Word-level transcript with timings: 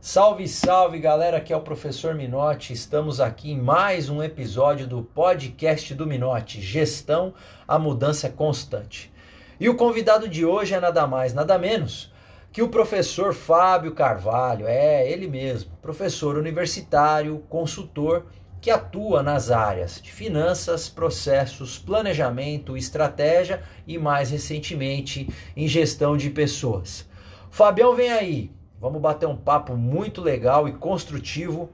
Salve, 0.00 0.48
salve 0.48 0.98
galera, 0.98 1.36
aqui 1.36 1.52
é 1.52 1.56
o 1.56 1.60
professor 1.60 2.14
Minotti. 2.14 2.72
Estamos 2.72 3.20
aqui 3.20 3.50
em 3.52 3.60
mais 3.60 4.08
um 4.08 4.22
episódio 4.22 4.86
do 4.86 5.02
podcast 5.02 5.94
do 5.94 6.06
Minotti, 6.06 6.60
Gestão, 6.60 7.34
a 7.68 7.78
Mudança 7.78 8.30
Constante. 8.30 9.12
E 9.60 9.68
o 9.68 9.76
convidado 9.76 10.28
de 10.28 10.46
hoje 10.46 10.74
é 10.74 10.80
nada 10.80 11.06
mais, 11.06 11.34
nada 11.34 11.58
menos 11.58 12.10
que 12.52 12.62
o 12.62 12.68
professor 12.70 13.34
Fábio 13.34 13.92
Carvalho, 13.92 14.66
é 14.66 15.10
ele 15.10 15.28
mesmo, 15.28 15.72
professor 15.82 16.38
universitário, 16.38 17.44
consultor 17.50 18.24
que 18.60 18.70
atua 18.70 19.22
nas 19.22 19.50
áreas 19.50 20.00
de 20.00 20.10
finanças, 20.10 20.88
processos, 20.88 21.78
planejamento, 21.78 22.76
estratégia 22.76 23.62
e 23.86 23.98
mais 23.98 24.30
recentemente 24.30 25.28
em 25.56 25.68
gestão 25.68 26.16
de 26.16 26.30
pessoas. 26.30 27.08
Fabião 27.50 27.94
vem 27.94 28.10
aí, 28.10 28.50
vamos 28.80 29.00
bater 29.00 29.26
um 29.26 29.36
papo 29.36 29.76
muito 29.76 30.20
legal 30.20 30.68
e 30.68 30.72
construtivo 30.72 31.70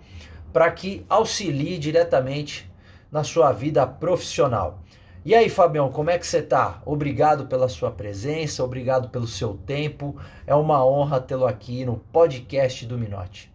para 0.52 0.70
que 0.70 1.04
auxilie 1.08 1.78
diretamente 1.78 2.70
na 3.10 3.24
sua 3.24 3.52
vida 3.52 3.86
profissional. 3.86 4.82
E 5.24 5.36
aí, 5.36 5.48
Fabião, 5.48 5.88
como 5.88 6.10
é 6.10 6.18
que 6.18 6.26
você 6.26 6.42
tá? 6.42 6.82
Obrigado 6.84 7.46
pela 7.46 7.68
sua 7.68 7.92
presença, 7.92 8.64
obrigado 8.64 9.08
pelo 9.08 9.26
seu 9.26 9.54
tempo. 9.54 10.16
É 10.44 10.54
uma 10.54 10.84
honra 10.84 11.20
tê-lo 11.20 11.46
aqui 11.46 11.84
no 11.84 11.96
podcast 12.12 12.84
do 12.86 12.98
Minote. 12.98 13.51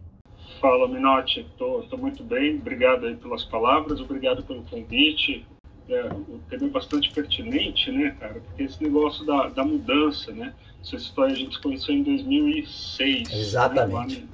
Fala, 0.60 0.88
Minotti. 0.88 1.46
Tô 1.56 1.84
muito 1.96 2.22
bem. 2.24 2.56
Obrigado 2.56 3.06
aí 3.06 3.16
pelas 3.16 3.44
palavras, 3.44 4.00
obrigado 4.00 4.42
pelo 4.42 4.62
convite. 4.64 5.46
É, 5.88 6.04
o 6.06 6.40
tema 6.50 6.66
é 6.66 6.70
bastante 6.70 7.10
pertinente, 7.10 7.90
né, 7.90 8.14
cara? 8.20 8.40
Porque 8.40 8.64
esse 8.64 8.82
negócio 8.82 9.24
da, 9.24 9.48
da 9.48 9.64
mudança, 9.64 10.32
né? 10.32 10.52
Essa 10.82 10.96
história 10.96 11.32
a 11.32 11.36
gente 11.36 11.54
se 11.54 11.62
conheceu 11.62 11.94
em 11.94 12.02
2006. 12.02 13.30
Né? 13.30 13.38
Exatamente. 13.38 14.20
Né, 14.20 14.28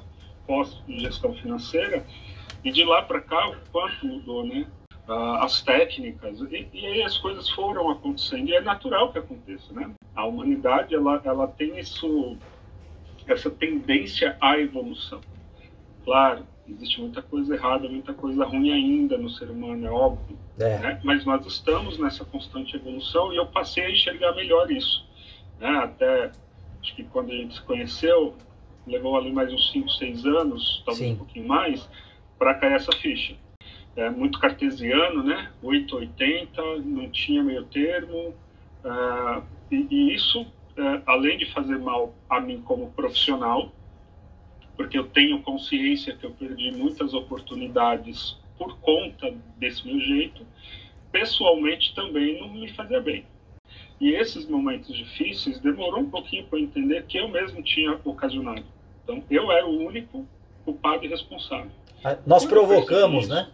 Pós-gestão 0.47 1.35
financeira. 1.35 2.05
E 2.65 2.73
de 2.73 2.85
lá 2.85 3.03
para 3.03 3.21
cá, 3.21 3.51
o 3.51 3.57
quanto 3.71 4.07
mudou, 4.07 4.47
né? 4.47 4.67
as 5.07 5.61
técnicas, 5.61 6.41
e, 6.51 6.67
e, 6.73 6.87
aí 6.87 7.03
as 7.03 7.19
coisas 7.19 7.47
foram 7.51 7.91
acontecendo, 7.91 8.49
e 8.49 8.55
é 8.55 8.61
natural 8.63 9.13
que 9.13 9.19
aconteça, 9.19 9.71
né? 9.75 9.91
A 10.17 10.25
humanidade, 10.25 10.95
ela, 10.95 11.21
ela 11.27 11.47
tem 11.47 11.79
isso, 11.79 12.39
essa 13.27 13.51
tendência 13.51 14.35
à 14.41 14.59
evolução. 14.59 15.21
Claro, 16.05 16.47
existe 16.69 17.01
muita 17.01 17.23
coisa 17.23 17.55
errada, 17.55 17.89
muita 17.89 18.13
coisa 18.13 18.45
ruim 18.45 18.73
ainda 18.73 19.17
no 19.17 19.31
ser 19.31 19.51
humano, 19.51 19.87
é 19.87 19.91
óbvio, 19.91 20.39
é. 20.59 20.79
Né? 20.79 21.01
mas 21.03 21.25
nós 21.25 21.45
estamos 21.47 21.99
nessa 21.99 22.25
constante 22.25 22.77
evolução 22.77 23.33
e 23.33 23.37
eu 23.37 23.47
passei 23.47 23.85
a 23.85 23.91
enxergar 23.91 24.35
melhor 24.35 24.71
isso. 24.71 25.07
Né? 25.59 25.69
Até, 25.69 26.31
acho 26.83 26.95
que 26.95 27.05
quando 27.05 27.33
a 27.33 27.35
gente 27.35 27.55
se 27.55 27.63
conheceu, 27.63 28.35
levou 28.87 29.17
ali 29.17 29.33
mais 29.33 29.53
uns 29.53 29.73
5, 29.73 29.89
6 29.89 30.27
anos, 30.27 30.83
talvez 30.85 31.09
Sim. 31.09 31.15
um 31.15 31.19
pouquinho 31.19 31.49
mais, 31.49 31.89
para 32.39 32.55
cair 32.55 32.75
essa 32.75 32.93
ficha 32.93 33.37
é, 33.97 34.11
muito 34.11 34.39
cartesiano, 34.39 35.23
né? 35.23 35.51
880, 35.63 36.63
não 36.85 37.09
tinha 37.11 37.43
meio 37.43 37.65
termo. 37.65 38.35
Uh, 38.85 39.43
e, 39.71 39.87
e, 39.91 40.15
isso, 40.15 40.43
uh, 40.43 41.03
além 41.07 41.39
de 41.39 41.51
fazer 41.53 41.79
mal 41.79 42.15
a 42.29 42.41
mim 42.41 42.61
como 42.63 42.91
profissional, 42.91 43.73
porque 44.77 44.99
eu 44.99 45.07
tenho 45.07 45.43
consciência 45.43 46.17
que 46.17 46.25
eu 46.25 46.31
perdi 46.31 46.71
muitas 46.73 47.15
oportunidades 47.15 48.37
por 48.59 48.79
conta 48.79 49.35
desse 49.57 49.87
meu 49.87 49.99
jeito, 50.01 50.47
pessoalmente 51.11 51.95
também 51.95 52.41
não 52.41 52.49
me 52.49 52.69
fazia 52.73 53.01
bem. 53.01 53.25
E 54.01 54.11
esses 54.11 54.47
momentos 54.47 54.97
difíceis 54.97 55.59
demorou 55.61 56.01
um 56.01 56.11
pouquinho 56.11 56.45
para 56.47 56.59
entender 56.59 57.05
que 57.07 57.19
eu 57.19 57.29
mesmo 57.29 57.63
tinha 57.63 57.99
ocasionado. 58.05 58.65
Então, 59.03 59.23
eu 59.31 59.51
era 59.53 59.67
o 59.67 59.87
único 59.87 60.27
culpado 60.65 61.05
e 61.05 61.09
responsável. 61.09 61.71
Ah, 62.03 62.17
nós 62.27 62.45
provocamos, 62.45 63.29
né? 63.29 63.51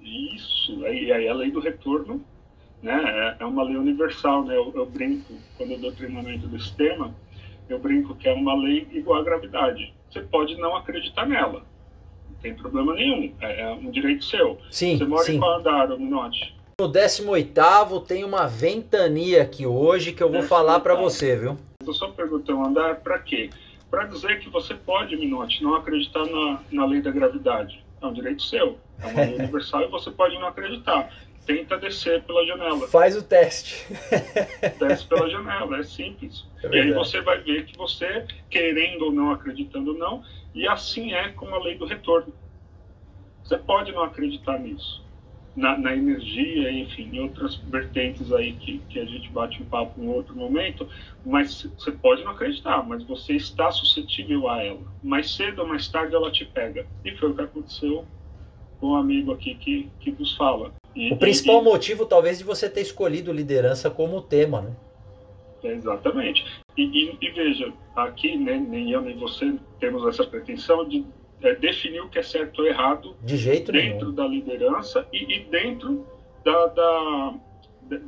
Isso, 0.00 0.84
aí, 0.84 1.12
aí 1.12 1.28
a 1.28 1.34
lei 1.34 1.50
do 1.50 1.60
retorno 1.60 2.24
né, 2.82 3.36
é, 3.38 3.42
é 3.42 3.46
uma 3.46 3.62
lei 3.62 3.76
universal. 3.76 4.44
Né? 4.44 4.56
Eu, 4.56 4.72
eu, 4.74 4.86
brinco, 4.86 5.34
quando 5.56 5.72
eu 5.72 5.78
dou 5.78 5.92
treinamento 5.92 6.46
desse 6.48 6.74
tema, 6.74 7.14
eu 7.68 7.78
brinco 7.78 8.14
que 8.14 8.28
é 8.28 8.32
uma 8.32 8.54
lei 8.54 8.86
igual 8.92 9.20
à 9.20 9.24
gravidade. 9.24 9.94
Você 10.10 10.20
pode 10.20 10.56
não 10.56 10.76
acreditar 10.76 11.24
nela, 11.24 11.62
não 12.28 12.36
tem 12.42 12.54
problema 12.54 12.94
nenhum, 12.94 13.32
é, 13.40 13.60
é 13.60 13.72
um 13.72 13.90
direito 13.90 14.24
seu. 14.24 14.58
Sim, 14.70 14.98
Você 14.98 15.04
mora 15.04 15.24
sim. 15.24 15.36
em 15.36 15.38
qual 15.38 15.58
andar, 15.58 15.88
Minotti? 15.96 16.56
No 16.80 16.88
18 16.88 18.00
tem 18.06 18.24
uma 18.24 18.46
ventania 18.46 19.42
aqui 19.42 19.66
hoje 19.66 20.12
que 20.12 20.22
eu 20.22 20.30
vou 20.30 20.42
falar 20.42 20.80
para 20.80 20.94
você, 20.94 21.36
viu? 21.36 21.56
Eu 21.86 21.92
só 21.92 22.08
perguntei 22.08 22.54
um 22.54 22.64
andar 22.64 22.96
para 22.96 23.18
quê? 23.18 23.50
Para 23.88 24.06
dizer 24.06 24.40
que 24.40 24.48
você 24.48 24.74
pode, 24.74 25.16
Minotti, 25.16 25.62
não 25.62 25.74
acreditar 25.76 26.24
na, 26.26 26.60
na 26.72 26.86
lei 26.86 27.00
da 27.00 27.10
gravidade. 27.10 27.84
É 28.00 28.06
um 28.06 28.12
direito 28.12 28.42
seu. 28.42 28.78
É 29.02 29.06
uma 29.06 29.24
lei 29.24 29.34
universal 29.38 29.82
e 29.82 29.88
você 29.88 30.10
pode 30.10 30.38
não 30.38 30.48
acreditar. 30.48 31.12
Tenta 31.46 31.78
descer 31.78 32.22
pela 32.22 32.44
janela. 32.46 32.86
Faz 32.88 33.16
o 33.16 33.22
teste. 33.22 33.86
Desce 34.78 35.06
pela 35.06 35.28
janela, 35.28 35.78
é 35.78 35.82
simples. 35.82 36.46
É 36.62 36.68
e 36.68 36.80
aí 36.80 36.92
você 36.92 37.20
vai 37.20 37.40
ver 37.40 37.64
que 37.64 37.76
você, 37.76 38.26
querendo 38.48 39.06
ou 39.06 39.12
não, 39.12 39.32
acreditando 39.32 39.92
ou 39.92 39.98
não, 39.98 40.22
e 40.54 40.68
assim 40.68 41.12
é 41.12 41.30
com 41.30 41.52
a 41.54 41.58
lei 41.58 41.76
do 41.76 41.86
retorno. 41.86 42.32
Você 43.42 43.56
pode 43.56 43.90
não 43.92 44.02
acreditar 44.02 44.58
nisso. 44.58 45.02
Na, 45.56 45.76
na, 45.76 45.96
energia, 45.96 46.70
enfim, 46.70 47.10
em 47.12 47.20
outras 47.20 47.56
vertentes 47.56 48.32
aí 48.32 48.52
que, 48.52 48.78
que 48.88 49.00
a 49.00 49.04
gente 49.04 49.28
bate 49.30 49.60
um 49.60 49.66
papo 49.66 50.00
em 50.00 50.08
outro 50.08 50.36
momento, 50.36 50.88
mas 51.26 51.64
você 51.76 51.90
pode 51.90 52.22
não 52.22 52.30
acreditar, 52.30 52.86
mas 52.86 53.02
você 53.02 53.34
está 53.34 53.72
suscetível 53.72 54.48
a 54.48 54.62
ela. 54.62 54.80
Mais 55.02 55.34
cedo 55.34 55.62
ou 55.62 55.66
mais 55.66 55.88
tarde 55.88 56.14
ela 56.14 56.30
te 56.30 56.44
pega. 56.44 56.86
E 57.04 57.16
foi 57.16 57.30
o 57.30 57.34
que 57.34 57.42
aconteceu 57.42 58.06
com 58.78 58.90
um 58.92 58.96
amigo 58.96 59.32
aqui 59.32 59.56
que, 59.56 59.90
que 59.98 60.12
nos 60.12 60.36
fala. 60.36 60.72
E, 60.94 61.12
o 61.12 61.16
principal 61.16 61.60
e, 61.60 61.64
motivo, 61.64 62.06
talvez, 62.06 62.38
de 62.38 62.44
você 62.44 62.68
ter 62.68 62.80
escolhido 62.80 63.32
liderança 63.32 63.90
como 63.90 64.20
tema, 64.20 64.62
né? 64.62 64.76
Exatamente. 65.62 66.44
E, 66.76 67.16
e, 67.20 67.30
veja, 67.30 67.72
aqui 67.94 68.36
né, 68.36 68.56
nem 68.56 68.90
eu 68.90 69.00
nem 69.00 69.16
você 69.16 69.54
temos 69.78 70.06
essa 70.06 70.24
pretensão 70.24 70.88
de 70.88 71.04
é, 71.42 71.54
definir 71.54 72.00
o 72.00 72.08
que 72.08 72.18
é 72.18 72.22
certo 72.22 72.60
ou 72.60 72.66
errado 72.66 73.16
de 73.22 73.36
jeito 73.36 73.70
dentro 73.70 74.06
nenhum. 74.06 74.14
da 74.14 74.26
liderança 74.26 75.06
e, 75.12 75.40
dentro 75.50 76.06
da, 76.44 76.66
da, 76.66 77.34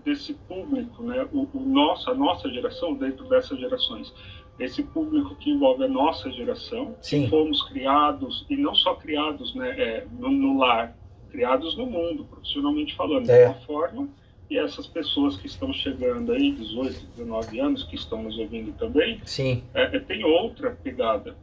desse 0.04 0.34
público, 0.34 1.02
né? 1.02 1.26
O, 1.32 1.46
o 1.52 1.60
nosso, 1.60 2.10
a 2.10 2.14
nossa 2.14 2.48
geração 2.50 2.94
dentro 2.94 3.28
dessas 3.28 3.58
gerações 3.58 4.12
esse 4.58 4.82
público 4.82 5.34
que 5.36 5.50
envolve 5.50 5.84
a 5.84 5.88
nossa 5.88 6.30
geração, 6.30 6.94
Sim. 7.00 7.24
que 7.24 7.30
fomos 7.30 7.62
criados, 7.68 8.46
e 8.48 8.56
não 8.56 8.74
só 8.74 8.94
criados 8.94 9.54
né, 9.54 9.70
é, 9.70 10.06
no, 10.18 10.30
no, 10.30 10.58
lar, 10.58 10.96
criados 11.32 11.76
no 11.76 11.86
mundo, 11.86 12.24
profissionalmente 12.26 12.94
falando, 12.94 13.28
é. 13.28 13.38
de 13.38 13.44
uma 13.46 13.60
forma, 13.66 14.08
e 14.50 14.58
essas 14.58 14.86
pessoas 14.86 15.36
que 15.36 15.46
estão 15.46 15.72
chegando 15.72 16.30
aí, 16.30 16.52
18, 16.52 17.06
19 17.16 17.58
anos, 17.58 17.84
que 17.84 17.96
estão 17.96 18.22
nos 18.22 18.38
ouvindo 18.38 18.70
também, 18.72 19.18
Sim. 19.24 19.64
É, 19.72 19.96
é, 19.96 19.98
tem 19.98 20.22
outra 20.24 20.70
pegada. 20.70 21.34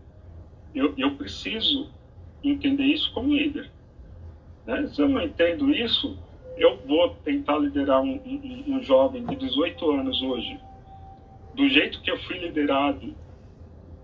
Eu, 0.76 0.94
eu 0.96 1.16
preciso 1.16 1.90
entender 2.44 2.84
isso 2.84 3.12
como 3.14 3.34
líder. 3.34 3.72
Né? 4.68 4.88
Se 4.94 5.02
eu 5.02 5.10
não 5.10 5.22
entendo 5.24 5.72
isso, 5.72 6.16
eu 6.56 6.78
vou 6.86 7.16
tentar 7.26 7.58
liderar 7.58 8.02
um, 8.02 8.22
um, 8.24 8.76
um 8.76 8.84
jovem 8.84 9.26
de 9.26 9.36
18 9.36 9.92
anos 9.92 10.22
hoje, 10.22 10.60
do 11.56 11.68
jeito 11.68 12.00
que 12.02 12.12
eu 12.12 12.20
fui 12.20 12.38
liderado 12.38 13.16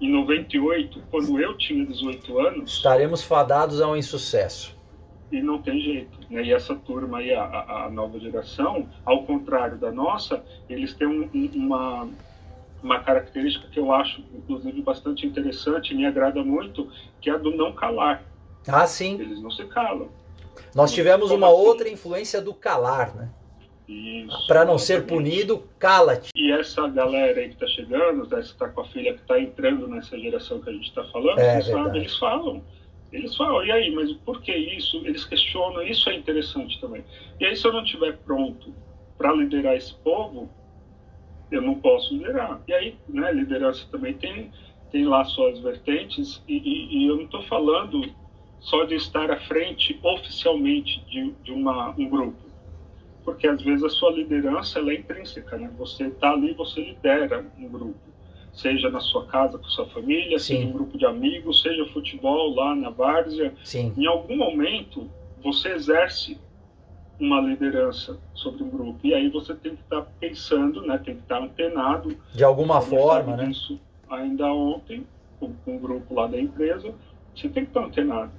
em 0.02 0.12
98, 0.12 1.04
quando 1.12 1.40
eu 1.40 1.56
tinha 1.58 1.86
18 1.86 2.40
anos. 2.40 2.74
Estaremos 2.74 3.24
fadados 3.24 3.80
a 3.80 3.88
um 3.88 3.96
insucesso. 3.96 4.75
E 5.32 5.42
não 5.42 5.62
tem 5.62 5.80
jeito. 5.80 6.18
Né? 6.30 6.44
E 6.44 6.54
essa 6.54 6.76
turma 6.76 7.20
aí, 7.20 7.34
a, 7.34 7.86
a 7.86 7.90
nova 7.90 8.20
geração, 8.20 8.88
ao 9.04 9.24
contrário 9.24 9.78
da 9.78 9.92
nossa, 9.92 10.44
eles 10.70 10.94
têm 10.94 11.08
um, 11.08 11.30
uma, 11.56 12.08
uma 12.82 13.00
característica 13.00 13.68
que 13.68 13.80
eu 13.80 13.92
acho, 13.92 14.24
inclusive, 14.34 14.82
bastante 14.82 15.26
interessante, 15.26 15.94
me 15.96 16.06
agrada 16.06 16.44
muito, 16.44 16.90
que 17.20 17.30
é 17.30 17.34
a 17.34 17.38
do 17.38 17.56
não 17.56 17.74
calar. 17.74 18.24
Ah, 18.68 18.88
sim. 18.88 19.20
Eles 19.20 19.42
não 19.42 19.52
se 19.52 19.66
calam. 19.66 20.10
Nós 20.74 20.94
tivemos 20.94 21.32
uma 21.32 21.48
assim? 21.48 21.56
outra 21.56 21.90
influência 21.90 22.42
do 22.42 22.54
calar, 22.54 23.16
né? 23.16 23.30
Para 24.48 24.66
não 24.66 24.80
ser 24.80 25.06
punido, 25.06 25.64
cala-te. 25.78 26.32
E 26.36 26.52
essa 26.52 26.88
galera 26.88 27.40
aí 27.40 27.50
que 27.50 27.54
está 27.54 27.68
chegando, 27.68 28.24
né, 28.24 28.42
você 28.42 28.52
está 28.52 28.68
com 28.68 28.82
a 28.82 28.86
filha 28.86 29.14
que 29.14 29.22
está 29.22 29.40
entrando 29.40 29.88
nessa 29.88 30.18
geração 30.18 30.60
que 30.60 30.70
a 30.70 30.74
gente 30.74 30.88
está 30.90 31.04
falando, 31.06 31.40
é, 31.40 31.62
sabe, 31.62 32.00
eles 32.00 32.18
falam. 32.18 32.64
Eles 33.12 33.36
falam, 33.36 33.64
e 33.66 33.72
aí, 33.72 33.92
mas 33.94 34.12
por 34.12 34.42
que 34.42 34.54
isso? 34.56 34.98
Eles 35.06 35.24
questionam, 35.26 35.82
isso 35.84 36.10
é 36.10 36.16
interessante 36.16 36.80
também. 36.82 37.04
E 37.40 37.46
aí, 37.46 37.56
se 37.56 37.66
eu 37.66 37.74
não 37.74 37.84
estiver 37.84 38.18
pronto 38.18 38.74
para 39.18 39.34
liderar 39.34 39.76
esse 39.76 39.94
povo, 39.96 40.50
eu 41.52 41.62
não 41.62 41.76
posso 41.76 42.14
liderar. 42.14 42.62
E 42.68 42.74
aí, 42.74 42.98
né, 43.08 43.32
liderança 43.32 43.88
também 43.92 44.14
tem, 44.14 44.52
tem 44.92 45.06
lá 45.06 45.24
suas 45.24 45.60
vertentes, 45.60 46.44
e, 46.48 46.58
e, 46.58 46.98
e 46.98 47.08
eu 47.08 47.16
não 47.16 47.26
estou 47.26 47.44
falando 47.44 48.12
só 48.60 48.84
de 48.84 48.96
estar 48.96 49.32
à 49.32 49.40
frente 49.42 50.00
oficialmente 50.02 51.04
de, 51.06 51.32
de 51.44 51.52
uma, 51.52 51.92
um 51.92 52.10
grupo 52.10 52.46
porque 53.26 53.48
às 53.48 53.62
vezes 53.62 53.84
a 53.84 53.90
sua 53.90 54.12
liderança 54.12 54.80
é 54.80 54.94
intrínseca, 54.94 55.58
né? 55.58 55.72
Você 55.80 56.06
está 56.06 56.32
ali, 56.32 56.54
você 56.54 56.80
lidera 56.80 57.44
um 57.58 57.68
grupo. 57.68 58.00
Seja 58.56 58.90
na 58.90 59.00
sua 59.00 59.26
casa 59.26 59.58
com 59.58 59.66
sua 59.66 59.86
família, 59.88 60.40
Sim. 60.40 60.56
seja 60.56 60.68
um 60.68 60.72
grupo 60.72 60.98
de 60.98 61.06
amigos, 61.06 61.62
seja 61.62 61.86
futebol 61.88 62.56
lá 62.56 62.74
na 62.74 62.90
várzea. 62.90 63.54
Sim. 63.64 63.94
Em 63.98 64.08
algum 64.08 64.38
momento, 64.38 65.10
você 65.44 65.74
exerce 65.74 66.40
uma 67.20 67.40
liderança 67.42 68.18
sobre 68.34 68.64
um 68.64 68.70
grupo. 68.70 69.00
E 69.04 69.14
aí 69.14 69.30
você 69.30 69.54
tem 69.54 69.76
que 69.76 69.82
estar 69.82 70.02
pensando, 70.20 70.82
né, 70.82 70.98
tem 70.98 71.16
que 71.16 71.22
estar 71.22 71.42
antenado. 71.42 72.18
De 72.34 72.44
alguma 72.44 72.82
forma, 72.82 73.36
né? 73.36 73.48
disso 73.48 73.80
ainda 74.10 74.46
ontem, 74.48 75.06
com, 75.40 75.54
um 75.68 75.78
grupo 75.78 76.14
lá 76.14 76.28
da 76.28 76.40
empresa, 76.40 76.94
você 77.36 77.50
tem 77.50 77.66
que 77.66 77.72
estar 77.72 77.84
antenado. 77.84 78.32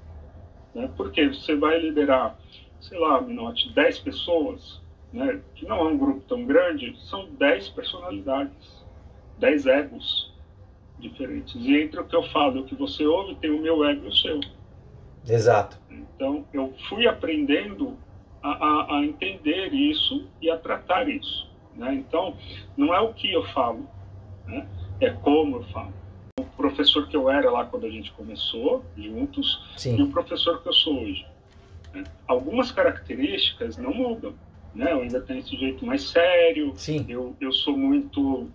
Né? 0.75 0.91
Porque 0.97 1.29
você 1.29 1.55
vai 1.57 1.79
liderar, 1.79 2.39
sei 2.81 2.99
lá, 2.99 3.21
Minote, 3.21 3.73
10 3.73 3.99
pessoas, 4.01 4.81
né, 5.13 5.41
que 5.55 5.67
não 5.67 5.79
é 5.79 5.85
um 5.85 5.99
grupo 5.99 6.21
tão 6.29 6.45
grande, 6.45 6.97
são 7.09 7.29
10 7.33 7.71
personalidades, 7.71 8.86
10 9.39 9.67
egos 9.67 10.33
diferentes. 10.99 11.55
E 11.57 11.77
entre 11.77 12.01
o 12.01 12.05
que 12.05 12.17
eu 12.17 12.23
falo 12.25 12.59
e 12.59 12.61
o 12.61 12.65
que 12.65 12.75
você 12.75 13.05
ouve, 13.07 13.35
tem 13.37 13.51
o 13.51 13.61
meu 13.61 13.85
ego 13.85 14.07
e 14.07 14.09
o 14.09 14.17
seu. 14.17 14.41
Exato. 15.29 15.79
Então, 15.91 16.47
eu 16.53 16.73
fui 16.89 17.07
aprendendo 17.07 17.97
a, 18.43 18.51
a, 18.51 18.99
a 18.99 19.05
entender 19.05 19.73
isso 19.75 20.27
e 20.41 20.51
a 20.51 20.57
tratar 20.57 21.09
isso. 21.09 21.49
Né? 21.75 21.95
Então, 21.95 22.37
não 22.77 22.95
é 22.95 23.01
o 23.01 23.13
que 23.13 23.33
eu 23.33 23.45
falo, 23.49 23.87
né? 24.47 24.67
é 25.01 25.11
como 25.11 25.57
eu 25.57 25.63
falo. 25.65 25.93
O 26.39 26.45
professor 26.57 27.07
que 27.09 27.17
eu 27.17 27.29
era 27.29 27.51
lá 27.51 27.67
quando 27.67 27.87
a 27.87 27.91
gente 27.91 28.13
começou, 28.13 28.85
juntos, 28.97 29.63
e 29.77 29.81
Sim. 29.81 30.03
o 30.03 30.09
professor 30.09 30.63
que 30.63 30.69
eu 30.69 30.73
sou 30.73 31.03
hoje. 31.03 31.27
né? 31.93 32.05
Algumas 32.27 32.71
características 32.71 33.77
não 33.77 33.93
mudam. 33.93 34.35
Né? 34.75 34.93
Eu 34.93 35.01
ainda 35.03 35.21
tenho 35.21 35.41
esse 35.41 35.57
jeito 35.57 35.85
mais 35.85 36.03
sério, 36.03 36.73
Sim. 36.77 37.05
eu, 37.09 37.35
eu 37.41 37.53
sou 37.53 37.77
muito. 37.77 38.49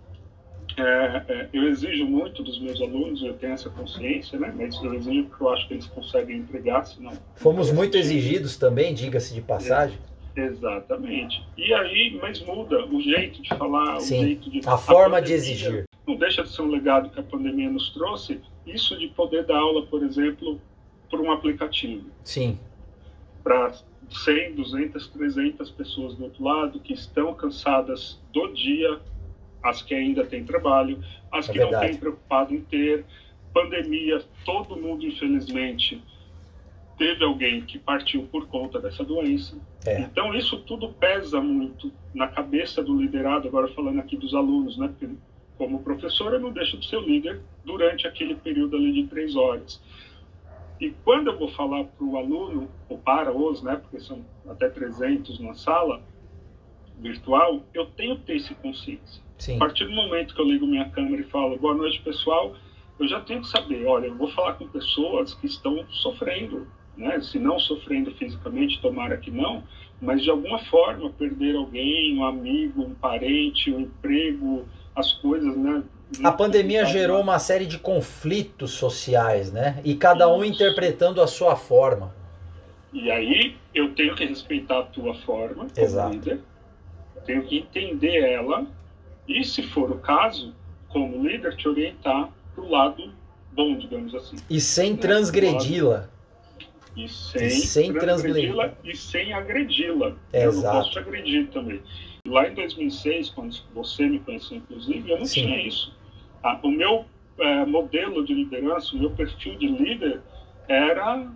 É, 0.78 1.24
é, 1.28 1.50
eu 1.54 1.68
exijo 1.68 2.06
muito 2.06 2.44
dos 2.44 2.60
meus 2.60 2.82
alunos, 2.82 3.22
eu 3.22 3.34
tenho 3.34 3.54
essa 3.54 3.70
consciência, 3.70 4.40
né? 4.40 4.54
mas 4.56 4.76
eu 4.84 4.94
exijo 4.94 5.26
porque 5.26 5.44
eu 5.44 5.50
acho 5.50 5.68
que 5.68 5.74
eles 5.74 5.88
conseguem 5.88 6.38
entregar, 6.38 6.86
senão. 6.86 7.12
Fomos 7.36 7.72
muito 7.72 7.98
exigidos 7.98 8.58
também, 8.58 8.94
diga-se 8.94 9.34
de 9.34 9.42
passagem. 9.42 9.98
Exatamente. 10.36 11.44
E 11.58 11.74
aí, 11.74 12.18
mas 12.22 12.40
muda 12.46 12.86
o 12.86 13.02
jeito 13.02 13.42
de 13.42 13.50
falar, 13.50 14.00
Sim. 14.00 14.20
o 14.20 14.24
jeito 14.24 14.50
de. 14.50 14.62
A 14.66 14.78
forma 14.78 15.22
de 15.22 15.34
exigir. 15.34 15.84
Não 16.08 16.16
deixa 16.16 16.44
de 16.44 16.50
ser 16.50 16.62
um 16.62 16.70
legado 16.70 17.10
que 17.10 17.20
a 17.20 17.24
pandemia 17.24 17.70
nos 17.70 17.90
trouxe, 17.92 18.40
isso 18.66 18.98
de 18.98 19.08
poder 19.10 19.46
dar 19.46 19.58
aula, 19.58 19.86
por 19.86 20.04
exemplo, 20.04 20.60
por 21.10 21.20
um 21.20 21.32
aplicativo. 21.32 22.06
Sim. 22.24 22.58
para 23.44 23.74
100, 24.10 24.56
200, 24.56 25.08
300 25.08 25.72
pessoas 25.72 26.16
do 26.16 26.26
outro 26.26 26.44
lado 26.44 26.80
que 26.80 26.94
estão 26.94 27.34
cansadas 27.34 28.20
do 28.34 28.48
dia, 28.54 29.00
as 29.64 29.82
que 29.82 29.94
ainda 29.94 30.26
têm 30.26 30.44
trabalho, 30.44 31.04
as 31.32 31.48
É 31.50 31.52
que 31.52 31.60
não 31.60 31.70
verdade. 31.70 31.92
têm 31.92 32.00
preocupado 32.00 32.54
em 32.54 32.62
ter. 32.62 33.06
Pandemia, 33.54 34.22
todo 34.46 34.78
mundo, 34.78 35.06
infelizmente, 35.06 36.02
teve 36.98 37.24
alguém 37.24 37.62
que 37.62 37.78
partiu 37.78 38.24
por 38.32 38.48
conta 38.48 38.80
dessa 38.80 39.04
doença. 39.04 39.58
É. 39.86 40.00
Então, 40.02 40.34
isso 40.34 40.58
tudo 40.60 40.90
pesa 40.94 41.42
muito 41.42 41.92
na 42.14 42.28
cabeça 42.28 42.82
do 42.84 42.96
liderado. 43.00 43.48
Agora, 43.48 43.68
falando 43.70 44.00
aqui 44.00 44.16
dos 44.16 44.34
alunos, 44.34 44.78
né? 44.78 44.88
Porque, 44.88 45.14
como 45.58 45.84
professor, 45.84 46.34
eu 46.34 46.40
não 46.40 46.52
deixo 46.52 46.78
de 46.78 46.88
ser 46.88 46.98
o 46.98 47.02
líder 47.02 47.42
durante 47.66 48.08
aquele 48.08 48.36
período 48.36 48.78
ali 48.78 48.94
de 48.94 49.08
três 49.08 49.36
horas. 49.36 49.82
E 50.80 50.90
quando 51.04 51.28
eu 51.28 51.38
vou 51.38 51.50
falar 51.50 51.84
para 51.84 52.04
o 52.06 52.18
aluno, 52.18 52.68
ou 52.90 52.98
para 52.98 53.32
os, 53.32 53.62
né, 53.62 53.76
porque 53.76 54.00
são 54.00 54.26
até 54.50 54.68
300 54.68 55.40
na 55.40 55.54
sala 55.54 56.02
virtual, 57.00 57.62
eu 57.74 57.86
tenho 57.86 58.16
que 58.18 58.24
ter 58.24 58.38
essa 58.38 58.56
consciência. 58.56 59.22
Sim. 59.42 59.56
A 59.56 59.60
partir 59.60 59.86
do 59.86 59.92
momento 59.92 60.36
que 60.36 60.40
eu 60.40 60.46
ligo 60.46 60.68
minha 60.68 60.88
câmera 60.90 61.20
e 61.20 61.26
falo, 61.26 61.58
boa 61.58 61.74
noite, 61.74 62.00
pessoal, 62.02 62.54
eu 63.00 63.08
já 63.08 63.20
tenho 63.22 63.42
que 63.42 63.48
saber, 63.48 63.88
olha, 63.88 64.06
eu 64.06 64.16
vou 64.16 64.28
falar 64.28 64.54
com 64.54 64.68
pessoas 64.68 65.34
que 65.34 65.48
estão 65.48 65.84
sofrendo, 65.90 66.68
né? 66.96 67.20
Se 67.22 67.40
não 67.40 67.58
sofrendo 67.58 68.12
fisicamente, 68.12 68.80
tomara 68.80 69.18
que 69.18 69.32
não, 69.32 69.64
mas 70.00 70.22
de 70.22 70.30
alguma 70.30 70.60
forma 70.60 71.10
perder 71.10 71.56
alguém, 71.56 72.16
um 72.20 72.24
amigo, 72.24 72.84
um 72.84 72.94
parente, 72.94 73.72
um 73.72 73.80
emprego, 73.80 74.64
as 74.96 75.12
coisas, 75.14 75.58
né? 75.58 75.82
A 76.24 76.32
pandemia 76.32 76.86
gerou 76.86 77.20
uma 77.20 77.40
série 77.40 77.66
de 77.66 77.80
conflitos 77.80 78.70
sociais, 78.74 79.52
né? 79.52 79.82
E 79.84 79.96
cada 79.96 80.32
um 80.32 80.44
Isso. 80.44 80.54
interpretando 80.54 81.20
a 81.20 81.26
sua 81.26 81.56
forma. 81.56 82.14
E 82.94 83.10
aí 83.10 83.56
eu 83.74 83.96
tenho 83.96 84.14
que 84.14 84.24
respeitar 84.24 84.82
a 84.82 84.84
tua 84.84 85.16
forma 85.16 85.66
Exato. 85.76 86.14
líder, 86.14 86.42
tenho 87.26 87.42
que 87.48 87.58
entender 87.58 88.20
ela 88.20 88.68
e, 89.40 89.44
se 89.44 89.64
for 89.64 89.92
o 89.92 89.98
caso, 90.00 90.54
como 90.90 91.28
líder, 91.28 91.56
te 91.56 91.68
orientar 91.68 92.30
para 92.54 92.64
o 92.64 92.70
lado 92.70 93.12
bom, 93.54 93.78
digamos 93.78 94.14
assim. 94.16 94.36
E 94.50 94.60
sem 94.60 94.92
Né? 94.94 94.98
transgredi-la. 95.00 96.10
E 96.96 97.08
sem, 97.08 97.48
E 97.48 97.50
sem 97.52 97.94
transgredi-la 97.94 98.74
e 98.84 98.96
sem 98.96 99.32
agredi-la. 99.34 100.14
É, 100.34 100.46
eu 100.46 100.50
exato. 100.50 100.66
não 100.66 100.82
posso 100.82 100.92
te 100.92 101.00
agredir 101.00 101.48
também. 101.50 101.82
Lá 102.28 102.48
em 102.48 102.54
2006, 102.54 103.30
quando 103.30 103.56
você 103.74 104.06
me 104.08 104.20
conheceu, 104.20 104.58
inclusive, 104.58 105.10
eu 105.10 105.18
não 105.20 105.26
Sim. 105.26 105.44
tinha 105.46 105.66
isso. 105.68 105.94
Ah, 106.44 106.60
o 106.62 106.70
meu 106.70 107.06
eh, 107.40 107.66
modelo 107.66 108.26
de 108.26 108.34
liderança, 108.34 108.96
o 108.96 109.00
meu 109.00 109.10
perfil 109.12 109.58
de 109.58 109.68
líder 109.68 110.22
era 110.68 111.32